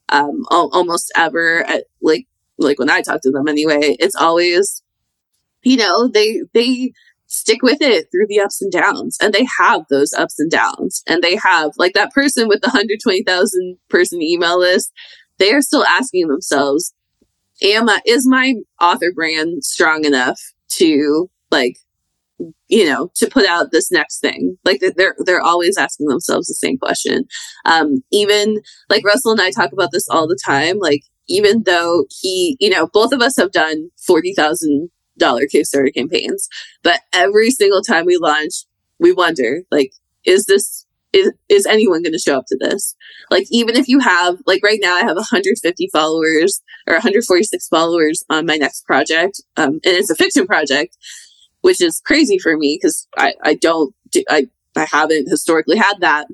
Um, 0.09 0.45
al- 0.51 0.71
almost 0.73 1.13
ever. 1.15 1.65
At, 1.65 1.85
like 2.01 2.27
like 2.59 2.79
when 2.79 2.91
I 2.91 3.03
talk 3.03 3.21
to 3.23 3.31
them 3.31 3.49
anyway, 3.49 3.97
it's 3.99 4.17
always 4.17 4.83
you 5.63 5.77
know 5.77 6.09
they 6.09 6.43
they 6.55 6.93
stick 7.29 7.61
with 7.63 7.79
it 7.81 8.07
through 8.13 8.27
the 8.29 8.41
ups 8.41 8.63
and 8.63 8.71
downs 8.71 9.19
and 9.21 9.35
they 9.35 9.47
have 9.59 9.83
those 9.91 10.13
ups 10.13 10.39
and 10.39 10.49
downs 10.49 11.03
and 11.09 11.23
they 11.23 11.35
have 11.35 11.73
like 11.77 11.93
that 11.93 12.13
person 12.13 12.47
with 12.47 12.61
the 12.61 12.69
120,000 12.69 13.77
person 13.89 14.23
email 14.23 14.61
list 14.61 14.93
they 15.39 15.53
are 15.53 15.61
still 15.61 15.85
asking 15.87 16.29
themselves 16.29 16.95
am 17.63 17.89
I, 17.89 18.01
is 18.07 18.27
my 18.27 18.55
author 18.81 19.13
brand 19.13 19.65
strong 19.65 20.05
enough 20.05 20.41
to 20.71 21.31
like, 21.51 21.79
you 22.69 22.85
know, 22.85 23.11
to 23.17 23.29
put 23.29 23.47
out 23.47 23.71
this 23.73 23.91
next 23.91 24.21
thing? 24.21 24.59
Like 24.65 24.81
they're, 24.97 25.15
they're 25.19 25.43
always 25.43 25.77
asking 25.79 26.09
themselves 26.09 26.49
the 26.49 26.55
same 26.55 26.79
question. 26.79 27.25
Um, 27.65 28.03
even 28.13 28.61
like 28.91 29.05
Russell 29.05 29.33
and 29.33 29.41
I 29.41 29.51
talk 29.51 29.73
about 29.73 29.91
this 29.93 30.09
all 30.09 30.27
the 30.27 30.39
time. 30.45 30.79
Like, 30.79 31.03
even 31.29 31.65
though 31.65 32.07
he, 32.11 32.57
you 32.61 32.71
know, 32.71 32.89
both 32.93 33.13
of 33.13 33.21
us 33.21 33.37
have 33.37 33.53
done 33.53 33.91
$40,000 34.09 34.89
Kickstarter 35.21 35.95
campaigns, 35.95 36.49
but 36.83 37.01
every 37.13 37.51
single 37.51 37.83
time 37.83 38.07
we 38.07 38.17
launch, 38.17 38.65
we 38.99 39.13
wonder, 39.13 39.63
like, 39.71 39.93
is 40.25 40.47
this 40.47 40.87
is, 41.17 41.33
is 41.49 41.67
anyone 41.67 42.03
going 42.03 42.13
to 42.13 42.19
show 42.19 42.37
up 42.37 42.45
to 42.49 42.59
this? 42.61 42.95
Like, 43.31 43.47
even 43.51 43.77
if 43.77 43.89
you 43.89 44.01
have, 44.01 44.39
like 44.47 44.63
right 44.63 44.79
now, 44.81 44.97
I 44.97 45.01
have 45.01 45.17
150 45.17 45.89
followers 45.93 46.63
or 46.87 46.95
146 46.95 47.69
followers 47.69 48.25
on 48.29 48.47
my 48.47 48.57
next 48.57 48.85
project. 48.85 49.41
Um, 49.57 49.75
and 49.75 49.81
it's 49.85 50.11
a 50.11 50.15
fiction 50.15 50.47
project, 50.47 50.97
which 51.63 51.81
is 51.81 52.03
crazy 52.05 52.39
for 52.39 52.57
me 52.57 52.79
because 52.81 53.09
I, 53.17 53.35
I 53.43 53.55
don't, 53.55 53.95
do, 54.11 54.23
I, 54.29 54.49
I 54.77 54.87
haven't 54.91 55.31
historically 55.31 55.79
had 55.79 55.95
that, 56.01 56.27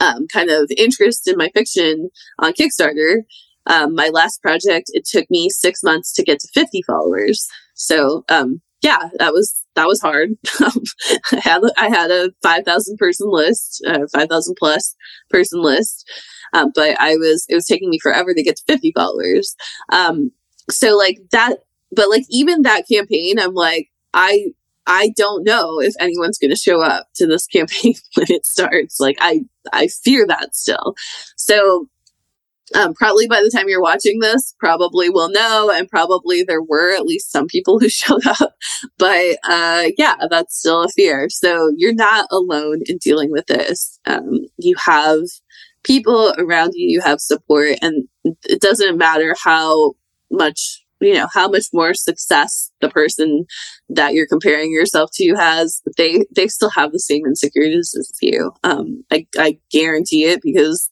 um, 0.00 0.26
kind 0.26 0.50
of 0.50 0.70
interest 0.78 1.28
in 1.28 1.36
my 1.36 1.50
fiction 1.50 2.08
on 2.38 2.54
Kickstarter. 2.54 3.24
Um, 3.66 3.94
my 3.94 4.08
last 4.12 4.42
project, 4.42 4.90
it 4.92 5.04
took 5.04 5.30
me 5.30 5.48
six 5.48 5.82
months 5.82 6.12
to 6.14 6.22
get 6.22 6.40
to 6.40 6.48
50 6.54 6.82
followers. 6.82 7.46
So, 7.74 8.24
um, 8.28 8.60
yeah, 8.82 9.10
that 9.18 9.32
was 9.32 9.64
that 9.76 9.86
was 9.86 10.00
hard. 10.00 10.30
I 10.60 11.40
had 11.40 11.62
I 11.78 11.88
had 11.88 12.10
a 12.10 12.30
five 12.42 12.64
thousand 12.64 12.96
person 12.96 13.28
list, 13.30 13.82
uh, 13.86 14.06
five 14.12 14.28
thousand 14.28 14.56
plus 14.58 14.96
person 15.30 15.62
list, 15.62 16.10
um, 16.52 16.72
but 16.74 17.00
I 17.00 17.14
was 17.14 17.46
it 17.48 17.54
was 17.54 17.66
taking 17.66 17.90
me 17.90 18.00
forever 18.00 18.34
to 18.34 18.42
get 18.42 18.56
to 18.56 18.64
fifty 18.66 18.92
followers. 18.92 19.54
Um, 19.90 20.32
so 20.68 20.96
like 20.96 21.18
that, 21.30 21.58
but 21.92 22.10
like 22.10 22.24
even 22.28 22.62
that 22.62 22.88
campaign, 22.88 23.38
I'm 23.38 23.54
like 23.54 23.88
I 24.14 24.46
I 24.86 25.12
don't 25.16 25.44
know 25.44 25.80
if 25.80 25.94
anyone's 26.00 26.38
going 26.38 26.50
to 26.50 26.56
show 26.56 26.82
up 26.82 27.06
to 27.16 27.26
this 27.26 27.46
campaign 27.52 27.94
when 28.16 28.26
it 28.30 28.46
starts. 28.46 28.98
Like 28.98 29.16
I 29.20 29.42
I 29.72 29.88
fear 29.88 30.26
that 30.26 30.56
still. 30.56 30.94
So 31.36 31.88
um, 32.74 32.94
probably 32.94 33.26
by 33.28 33.40
the 33.42 33.50
time 33.54 33.68
you're 33.68 33.82
watching 33.82 34.20
this, 34.20 34.54
probably 34.58 35.10
will 35.10 35.30
know, 35.30 35.70
and 35.74 35.88
probably 35.88 36.42
there 36.42 36.62
were 36.62 36.94
at 36.94 37.04
least 37.06 37.30
some 37.30 37.46
people 37.46 37.78
who 37.80 37.88
showed 37.88 38.26
up. 38.26 38.54
But 38.98 39.38
uh, 39.48 39.88
yeah, 39.98 40.14
that's 40.30 40.58
still 40.58 40.82
a 40.84 40.88
fear. 40.88 41.28
So 41.28 41.72
you're 41.76 41.94
not 41.94 42.26
alone 42.30 42.80
in 42.86 42.98
dealing 42.98 43.30
with 43.30 43.46
this. 43.46 43.98
Um, 44.06 44.46
you 44.58 44.76
have 44.84 45.20
people 45.84 46.32
around 46.38 46.72
you, 46.74 46.88
you 46.88 47.00
have 47.00 47.20
support, 47.20 47.78
and 47.82 48.08
it 48.44 48.60
doesn't 48.60 48.98
matter 48.98 49.34
how 49.42 49.92
much 50.30 50.82
you 51.00 51.14
know 51.14 51.26
how 51.34 51.48
much 51.48 51.66
more 51.72 51.94
success 51.94 52.70
the 52.80 52.88
person 52.88 53.44
that 53.88 54.14
you're 54.14 54.26
comparing 54.26 54.72
yourself 54.72 55.10
to 55.12 55.34
has 55.34 55.82
they 55.98 56.24
they 56.34 56.46
still 56.46 56.70
have 56.70 56.92
the 56.92 57.00
same 57.00 57.26
insecurities 57.26 57.94
as 57.98 58.10
you 58.22 58.52
um 58.62 59.04
i, 59.10 59.26
I 59.36 59.58
guarantee 59.70 60.24
it 60.24 60.40
because 60.42 60.88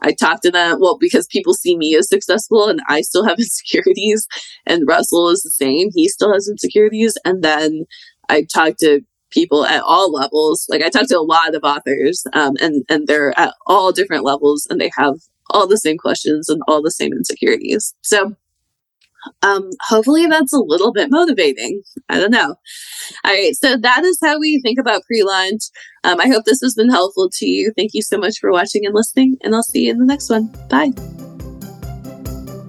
I 0.00 0.12
talk 0.12 0.40
to 0.42 0.50
them, 0.50 0.78
well, 0.80 0.96
because 0.98 1.26
people 1.26 1.54
see 1.54 1.76
me 1.76 1.96
as 1.96 2.08
successful 2.08 2.68
and 2.68 2.80
I 2.88 3.00
still 3.00 3.24
have 3.24 3.38
insecurities. 3.38 4.26
And 4.66 4.86
Russell 4.86 5.28
is 5.28 5.42
the 5.42 5.50
same. 5.50 5.88
He 5.94 6.08
still 6.08 6.32
has 6.32 6.48
insecurities. 6.48 7.16
And 7.24 7.42
then 7.42 7.84
I 8.28 8.44
talk 8.52 8.76
to 8.80 9.00
people 9.30 9.66
at 9.66 9.82
all 9.82 10.12
levels. 10.12 10.66
Like 10.68 10.82
I 10.82 10.88
talk 10.88 11.08
to 11.08 11.18
a 11.18 11.20
lot 11.20 11.54
of 11.54 11.62
authors, 11.64 12.24
um, 12.32 12.54
and, 12.60 12.84
and 12.88 13.06
they're 13.06 13.38
at 13.38 13.54
all 13.66 13.92
different 13.92 14.24
levels 14.24 14.66
and 14.70 14.80
they 14.80 14.90
have 14.96 15.16
all 15.50 15.66
the 15.66 15.78
same 15.78 15.98
questions 15.98 16.48
and 16.48 16.62
all 16.68 16.82
the 16.82 16.90
same 16.90 17.12
insecurities. 17.12 17.94
So 18.02 18.36
um, 19.42 19.70
hopefully 19.88 20.26
that's 20.26 20.52
a 20.52 20.58
little 20.58 20.92
bit 20.92 21.10
motivating. 21.10 21.82
I 22.08 22.18
don't 22.18 22.30
know. 22.30 22.54
All 23.24 23.32
right. 23.32 23.54
So 23.54 23.76
that 23.76 24.04
is 24.04 24.18
how 24.22 24.38
we 24.38 24.60
think 24.62 24.78
about 24.78 25.02
pre 25.04 25.22
launch. 25.22 25.62
Um, 26.04 26.20
I 26.20 26.28
hope 26.28 26.44
this 26.44 26.60
has 26.62 26.74
been 26.74 26.90
helpful 26.90 27.28
to 27.34 27.46
you. 27.46 27.72
Thank 27.76 27.90
you 27.94 28.02
so 28.02 28.18
much 28.18 28.38
for 28.38 28.52
watching 28.52 28.86
and 28.86 28.94
listening, 28.94 29.36
and 29.42 29.54
I'll 29.54 29.62
see 29.62 29.86
you 29.86 29.92
in 29.92 29.98
the 29.98 30.06
next 30.06 30.30
one. 30.30 30.46
Bye. 30.68 30.92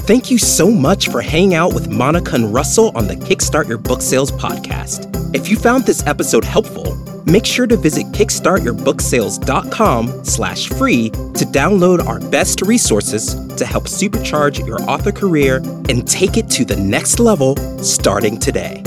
Thank 0.09 0.31
you 0.31 0.39
so 0.39 0.71
much 0.71 1.09
for 1.09 1.21
hanging 1.21 1.53
out 1.53 1.75
with 1.75 1.87
Monica 1.87 2.33
and 2.33 2.51
Russell 2.51 2.91
on 2.97 3.07
the 3.07 3.15
Kickstart 3.15 3.67
Your 3.67 3.77
Book 3.77 4.01
Sales 4.01 4.31
podcast. 4.31 5.05
If 5.35 5.49
you 5.49 5.55
found 5.55 5.85
this 5.85 6.05
episode 6.07 6.43
helpful, 6.43 6.95
make 7.25 7.45
sure 7.45 7.67
to 7.67 7.77
visit 7.77 8.07
kickstartyourbooksales.com 8.07 10.25
slash 10.25 10.67
free 10.69 11.09
to 11.09 11.45
download 11.45 12.05
our 12.05 12.19
best 12.19 12.61
resources 12.61 13.35
to 13.55 13.65
help 13.65 13.85
supercharge 13.85 14.65
your 14.65 14.81
author 14.83 15.11
career 15.11 15.57
and 15.89 16.07
take 16.07 16.37
it 16.37 16.49
to 16.49 16.65
the 16.65 16.75
next 16.75 17.19
level 17.19 17.55
starting 17.83 18.37
today. 18.37 18.83